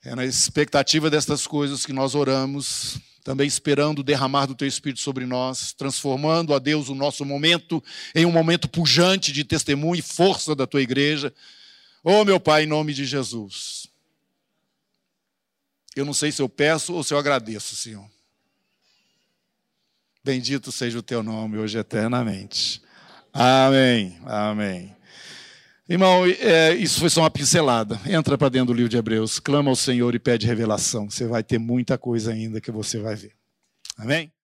É 0.03 0.15
na 0.15 0.25
expectativa 0.25 1.09
destas 1.09 1.45
coisas 1.45 1.85
que 1.85 1.93
nós 1.93 2.15
oramos, 2.15 2.97
também 3.23 3.47
esperando 3.47 3.99
o 3.99 4.03
derramar 4.03 4.47
do 4.47 4.55
teu 4.55 4.67
Espírito 4.67 4.99
sobre 4.99 5.27
nós, 5.27 5.71
transformando, 5.71 6.53
a 6.53 6.59
Deus, 6.59 6.89
o 6.89 6.95
nosso 6.95 7.23
momento 7.23 7.81
em 8.15 8.25
um 8.25 8.31
momento 8.31 8.67
pujante 8.67 9.31
de 9.31 9.43
testemunho 9.43 9.99
e 9.99 10.01
força 10.01 10.55
da 10.55 10.65
tua 10.65 10.81
igreja. 10.81 11.31
Oh, 12.03 12.25
meu 12.25 12.39
Pai, 12.39 12.63
em 12.63 12.67
nome 12.67 12.93
de 12.93 13.05
Jesus. 13.05 13.87
Eu 15.95 16.05
não 16.05 16.13
sei 16.13 16.31
se 16.31 16.41
eu 16.41 16.49
peço 16.49 16.93
ou 16.93 17.03
se 17.03 17.13
eu 17.13 17.17
agradeço, 17.17 17.75
Senhor. 17.75 18.05
Bendito 20.23 20.71
seja 20.71 20.97
o 20.97 21.03
teu 21.03 21.21
nome 21.21 21.57
hoje 21.57 21.77
eternamente. 21.77 22.81
Amém. 23.31 24.17
Amém. 24.25 24.95
Irmão, 25.87 26.25
é, 26.25 26.73
isso 26.75 26.99
foi 26.99 27.09
só 27.09 27.21
uma 27.21 27.29
pincelada. 27.29 27.99
Entra 28.07 28.37
para 28.37 28.49
dentro 28.49 28.67
do 28.67 28.73
livro 28.73 28.89
de 28.89 28.97
Hebreus, 28.97 29.39
clama 29.39 29.69
ao 29.69 29.75
Senhor 29.75 30.15
e 30.15 30.19
pede 30.19 30.47
revelação. 30.47 31.09
Você 31.09 31.27
vai 31.27 31.43
ter 31.43 31.59
muita 31.59 31.97
coisa 31.97 32.31
ainda 32.31 32.59
que 32.59 32.71
você 32.71 32.99
vai 32.99 33.15
ver. 33.15 33.33
Amém? 33.97 34.32